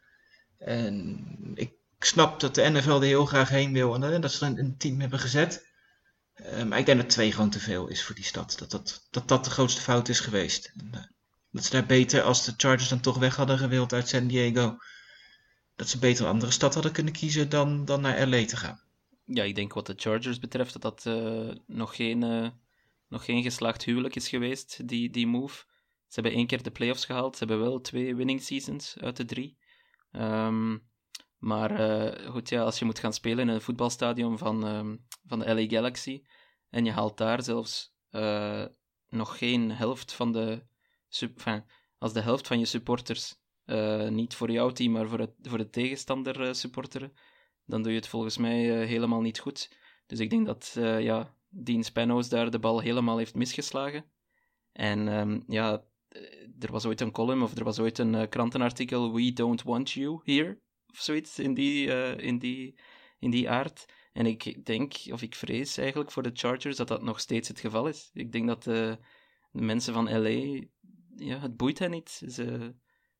[0.58, 4.46] En ik snap dat de NFL er heel graag heen wil en eh, dat ze
[4.46, 5.68] een, een team hebben gezet.
[6.34, 8.56] Eh, maar ik denk dat twee gewoon te veel is voor die stad.
[8.58, 10.74] Dat dat, dat, dat de grootste fout is geweest.
[10.78, 11.16] En,
[11.52, 14.78] dat ze daar beter, als de Chargers dan toch weg hadden gewild uit San Diego,
[15.76, 18.82] dat ze beter een andere stad hadden kunnen kiezen dan, dan naar LA te gaan.
[19.26, 22.50] ja, ik denk wat de Chargers betreft dat dat eh, nog, geen, eh,
[23.08, 25.64] nog geen geslaagd huwelijk is geweest, die, die move.
[26.08, 27.38] Ze hebben één keer de playoffs gehaald.
[27.38, 29.58] Ze hebben wel twee winning seasons uit de drie.
[30.12, 30.78] Ehm,
[31.38, 34.96] Maar eh, goed, ja, als je moet gaan spelen in een voetbalstadion van, ehm,
[35.26, 36.22] van de LA Galaxy
[36.70, 37.94] en je haalt daar zelfs
[39.10, 40.64] nog geen helft van de...
[41.98, 43.36] Als de helft van je supporters
[43.70, 47.14] eh, niet voor jouw team, maar voor, het, voor de tegenstander eh, supporteren,
[47.66, 49.78] dan doe je het volgens mij eh, helemaal niet goed.
[50.06, 54.06] Dus ik denk dat ja, Dean Spanos daar de bal helemaal heeft misgeslagen.
[54.72, 55.84] En ehm, ja,
[56.60, 60.22] er was ooit een column of er was ooit een krantenartikel We don't want you
[60.24, 62.80] here, of zoiets in die, in, die,
[63.20, 63.86] in die aard.
[64.14, 67.60] En ik denk, of ik vrees eigenlijk voor de Chargers dat dat nog steeds het
[67.60, 68.10] geval is.
[68.14, 68.98] Ik denk dat de
[69.52, 70.62] mensen van LA,
[71.20, 72.10] ja, het boeit hen niet.
[72.10, 72.76] Ze,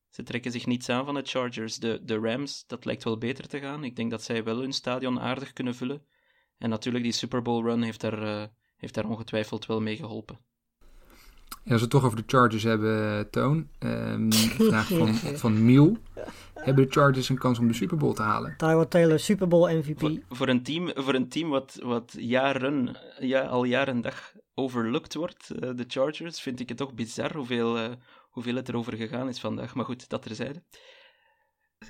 [0.08, 1.76] ze trekken zich niets aan van de Chargers.
[1.76, 3.84] De, de Rams, dat lijkt wel beter te gaan.
[3.84, 6.06] Ik denk dat zij wel hun stadion aardig kunnen vullen.
[6.58, 8.44] En natuurlijk, die Super Bowl run heeft eh,
[8.76, 10.38] heeft daar ongetwijfeld wel mee geholpen.
[11.64, 13.68] En als we het toch over de Chargers hebben, Toon.
[13.78, 14.30] ehm,
[14.70, 15.96] vraag van, van Miel.
[16.54, 18.54] Hebben de Chargers een kans om de Super Bowl te halen?
[18.56, 20.00] Tyrod Taylor, Super Bowl MVP.
[20.00, 24.32] Voor, voor een team, voor een team wat, wat jaren, ja, al jaren en dag
[24.54, 27.90] overlooked wordt, eh, de Chargers, vind ik het toch bizar hoeveel, eh,
[28.30, 29.74] hoeveel het erover gegaan is vandaag.
[29.74, 30.62] Maar goed, dat terzijde.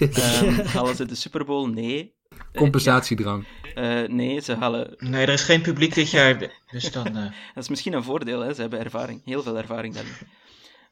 [0.00, 1.68] Ehm halen ze de Super Bowl?
[1.68, 2.14] Nee.
[2.54, 3.46] Compensatiedrang.
[3.74, 4.94] eh, nee, ze halen...
[4.98, 6.50] Nee, er is geen publiek dit jaar.
[6.70, 7.06] Dus dan.
[7.06, 7.14] eh,
[7.54, 8.54] Dat is misschien een voordeel, hè.
[8.54, 9.24] ze hebben ervaring.
[9.24, 10.12] Heel veel ervaring daarin.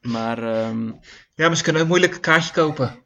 [0.01, 0.87] Maar ehm,
[1.35, 3.03] Ja, maar ze kunnen een moeilijk kaartje kopen.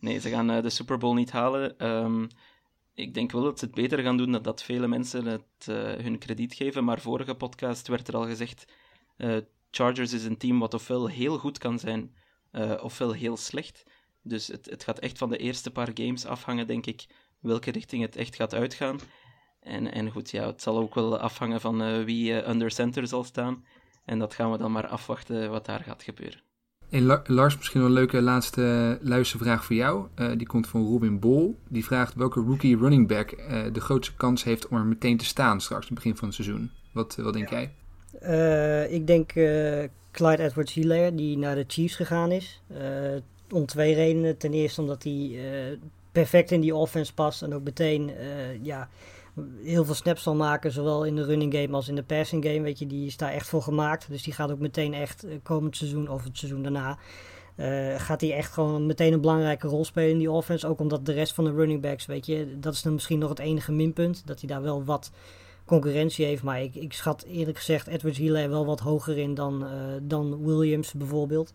[0.00, 1.78] Nee, ze gaan eh, de Super Bowl niet halen.
[1.78, 2.26] Ehm,
[2.94, 5.74] ik denk wel dat ze het beter gaan doen dan dat vele mensen het eh,
[5.76, 6.84] hun krediet geven.
[6.84, 8.64] Maar vorige podcast werd er al gezegd:
[9.16, 9.36] eh,
[9.70, 12.14] Chargers is een team wat ofwel heel goed kan zijn,
[12.50, 13.82] eh, ofwel heel slecht.
[14.22, 17.06] Dus het, het gaat echt van de eerste paar games afhangen, denk ik,
[17.40, 18.98] welke richting het echt gaat uitgaan.
[19.60, 23.06] En, en goed, ja, het zal ook wel afhangen van eh, wie eh, under center
[23.06, 23.64] zal staan.
[24.04, 26.40] En dat gaan we dan maar afwachten wat daar gaat gebeuren.
[26.90, 30.06] En La- Lars, misschien wel een leuke laatste luistervraag voor jou.
[30.14, 31.58] Eh, die komt van Robin Bol.
[31.68, 35.24] Die vraagt welke rookie running back eh, de grootste kans heeft om er meteen te
[35.24, 36.70] staan straks, in het begin van het seizoen.
[36.92, 37.74] Wat, wat denk jij?
[38.20, 42.62] Eh, ik denk eh, Clyde edwards hilaire die naar de Chiefs gegaan is.
[43.52, 44.36] Om twee redenen.
[44.36, 45.78] Ten eerste omdat hij eh,
[46.12, 47.42] perfect in die offense past.
[47.42, 48.88] En ook meteen eh, ja,
[49.62, 50.72] heel veel snaps zal maken.
[50.72, 52.60] Zowel in de running game als in de passing game.
[52.60, 54.08] Weet je, die is daar echt voor gemaakt.
[54.08, 56.98] Dus die gaat ook meteen echt eh, komend seizoen of het seizoen daarna.
[57.96, 60.66] gaat hij echt gewoon meteen een belangrijke rol spelen in die offense.
[60.66, 63.28] Ook omdat de rest van de running backs, weet je, dat is dan misschien nog
[63.28, 64.26] het enige minpunt.
[64.26, 65.10] Dat hij daar wel wat
[65.64, 66.42] concurrentie heeft.
[66.42, 69.66] Maar ik, ik schat eerlijk gezegd Edwards Hilaire wel wat hoger in dan,
[70.02, 71.54] dan Williams bijvoorbeeld.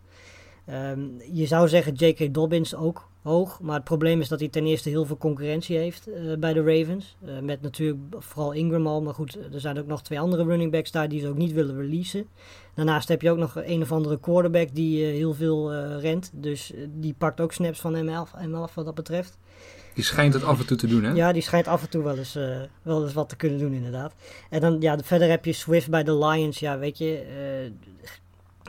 [0.66, 1.00] Ehm,
[1.32, 2.34] je zou zeggen J.K.
[2.34, 3.60] Dobbins ook hoog.
[3.60, 6.62] Maar het probleem is dat hij ten eerste heel veel concurrentie heeft eh, bij de
[6.62, 7.16] Ravens.
[7.24, 9.02] Eh, met natuurlijk vooral Ingram al.
[9.02, 11.52] Maar goed, er zijn ook nog twee andere running backs daar die ze ook niet
[11.52, 12.26] willen releasen.
[12.74, 16.30] Daarnaast heb je ook nog een of andere quarterback die eh, heel veel rent.
[16.34, 19.38] Dus die pakt ook snaps van hem af, hem af wat dat betreft.
[19.94, 21.12] Die schijnt het af en toe te doen, hè?
[21.12, 22.38] Ja, die schijnt af en toe wel eens,
[22.82, 24.14] wel eens wat te kunnen doen, inderdaad.
[24.50, 26.58] En dan, ja, verder heb je Swift bij de Lions.
[26.58, 27.24] Ja, weet je,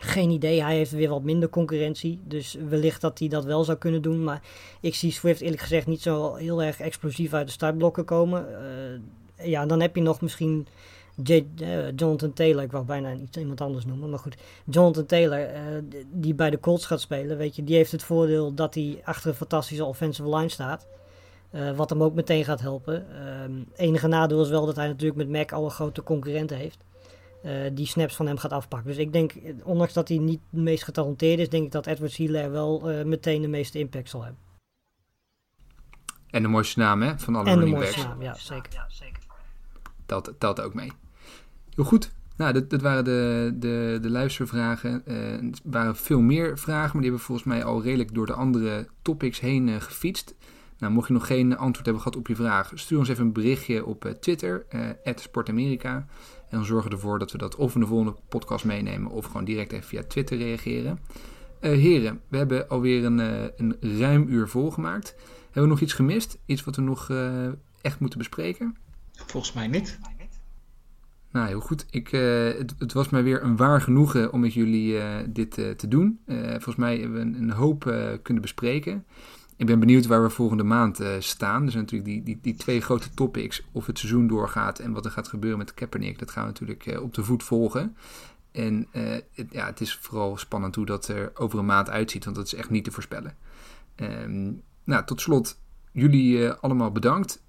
[0.02, 0.64] geen idee.
[0.64, 2.20] Hij heeft weer wat minder concurrentie.
[2.24, 4.24] Dus wellicht dat hij dat wel zou kunnen doen.
[4.24, 4.42] Maar
[4.82, 8.46] ik zie Swift eerlijk gezegd niet zo heel erg explosief uit de startblokken komen.
[9.36, 10.68] Eh, ja, dan heb je nog misschien
[11.26, 12.64] eh, Jonathan Taylor.
[12.64, 14.10] Ik wou bijna iets, iemand anders noemen.
[14.10, 15.62] Maar goed, Jonathan Taylor, eh,
[16.12, 17.38] die bij de Colts gaat spelen.
[17.38, 20.88] Weet je, die heeft het voordeel dat hij achter een fantastische offensive line staat.
[21.76, 23.06] Wat hem ook meteen gaat helpen.
[23.12, 26.78] Ehm, enige nadeel is wel dat hij natuurlijk met Mac al een grote concurrenten heeft.
[27.44, 28.88] Eh, die snaps van hem gaat afpakken.
[28.90, 29.34] Dus ik denk,
[29.64, 33.06] ondanks dat hij niet het meest getalenteerd is, denk ik dat Edward Hilaire wel eh,
[33.06, 34.42] meteen de meeste impact zal hebben.
[36.30, 37.20] En de mooiste naam, hè?
[37.20, 38.14] Van alle en de running mooiste backs.
[38.14, 39.26] naam, ja, zeker.
[40.06, 40.92] Telt, telt ook mee.
[41.76, 42.12] Heel goed.
[42.38, 45.06] Nou, dat, dat waren de, de, de luistervragen.
[45.06, 48.34] Eh, er waren veel meer vragen, maar die hebben volgens mij al redelijk door de
[48.34, 50.36] andere topics heen gefietst.
[50.78, 53.34] Nou, mocht je nog geen antwoord hebben gehad op je vraag, stuur ons even een
[53.34, 56.06] berichtje op eh, Twitter, eh @sportamerika.
[56.50, 59.26] En dan zorgen we ervoor dat we dat of in de volgende podcast meenemen, of
[59.26, 61.00] gewoon direct even via Twitter reageren.
[61.60, 65.16] Eh, heren, we hebben alweer een, eh, een ruim uur volgemaakt.
[65.44, 66.38] Hebben we nog iets gemist?
[66.46, 67.48] Iets wat we nog eh,
[67.82, 68.76] echt moeten bespreken?
[69.12, 70.00] Volgens mij niet.
[71.32, 71.86] Nou, heel goed.
[71.90, 76.20] Ik, het, het was mij weer een waar genoegen om met jullie dit te doen.
[76.50, 77.80] Volgens mij hebben we een, een hoop
[78.22, 79.06] kunnen bespreken.
[79.58, 81.66] Ik ben benieuwd waar we volgende maand eh, staan.
[81.66, 83.64] Er zijn natuurlijk die, die, die twee grote topics.
[83.72, 86.20] Of het seizoen doorgaat en wat er gaat gebeuren met Kaepernick.
[86.20, 87.96] Dat gaan we natuurlijk eh, op de voet volgen.
[88.52, 89.04] En eh,
[89.34, 92.24] het, ja, het is vooral spannend hoe dat er over een maand uitziet.
[92.24, 93.36] Want dat is echt niet te voorspellen.
[93.96, 94.52] Ehm,
[94.84, 95.60] nou, tot slot,
[95.92, 97.44] jullie allemaal bedankt.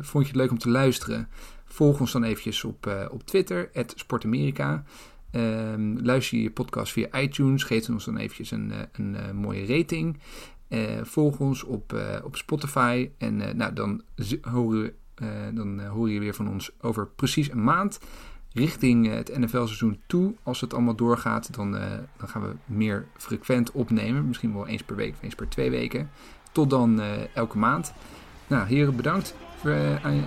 [0.00, 1.28] Vond je het leuk om te luisteren?
[1.64, 4.84] Volg ons dan eventjes op, op Twitter, @sportamerika.
[5.32, 9.66] Ehm, luister je je podcast via iTunes, geef ons dan eventjes een, een, eh, mooie
[9.66, 10.18] rating.
[10.72, 13.10] Eh, volg ons op, eh, op Spotify.
[13.18, 14.02] En eh, nou, dan,
[14.42, 17.98] horen, eh, dan horen jullie weer van ons over precies een maand.
[18.52, 20.34] Richting het NFL-seizoen toe.
[20.42, 24.26] Als het allemaal doorgaat, dan, eh, dan gaan we meer frequent opnemen.
[24.26, 26.10] Misschien wel eens per week of eens per twee weken.
[26.52, 27.92] Tot dan eh, elke maand.
[28.46, 30.24] Nou, heren, bedankt voor, aan-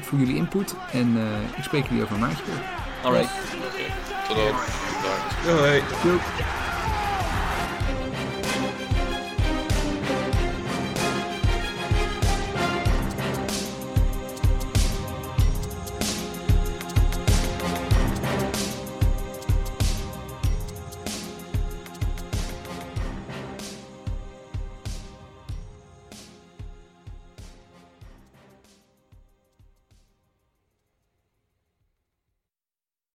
[0.00, 0.74] voor jullie input.
[0.92, 2.62] En eh, ik spreek jullie over een maandje weer.
[3.04, 3.32] Alright.
[4.28, 4.54] Tot dan.
[5.42, 6.02] Bedankt.
[6.02, 6.61] Doei.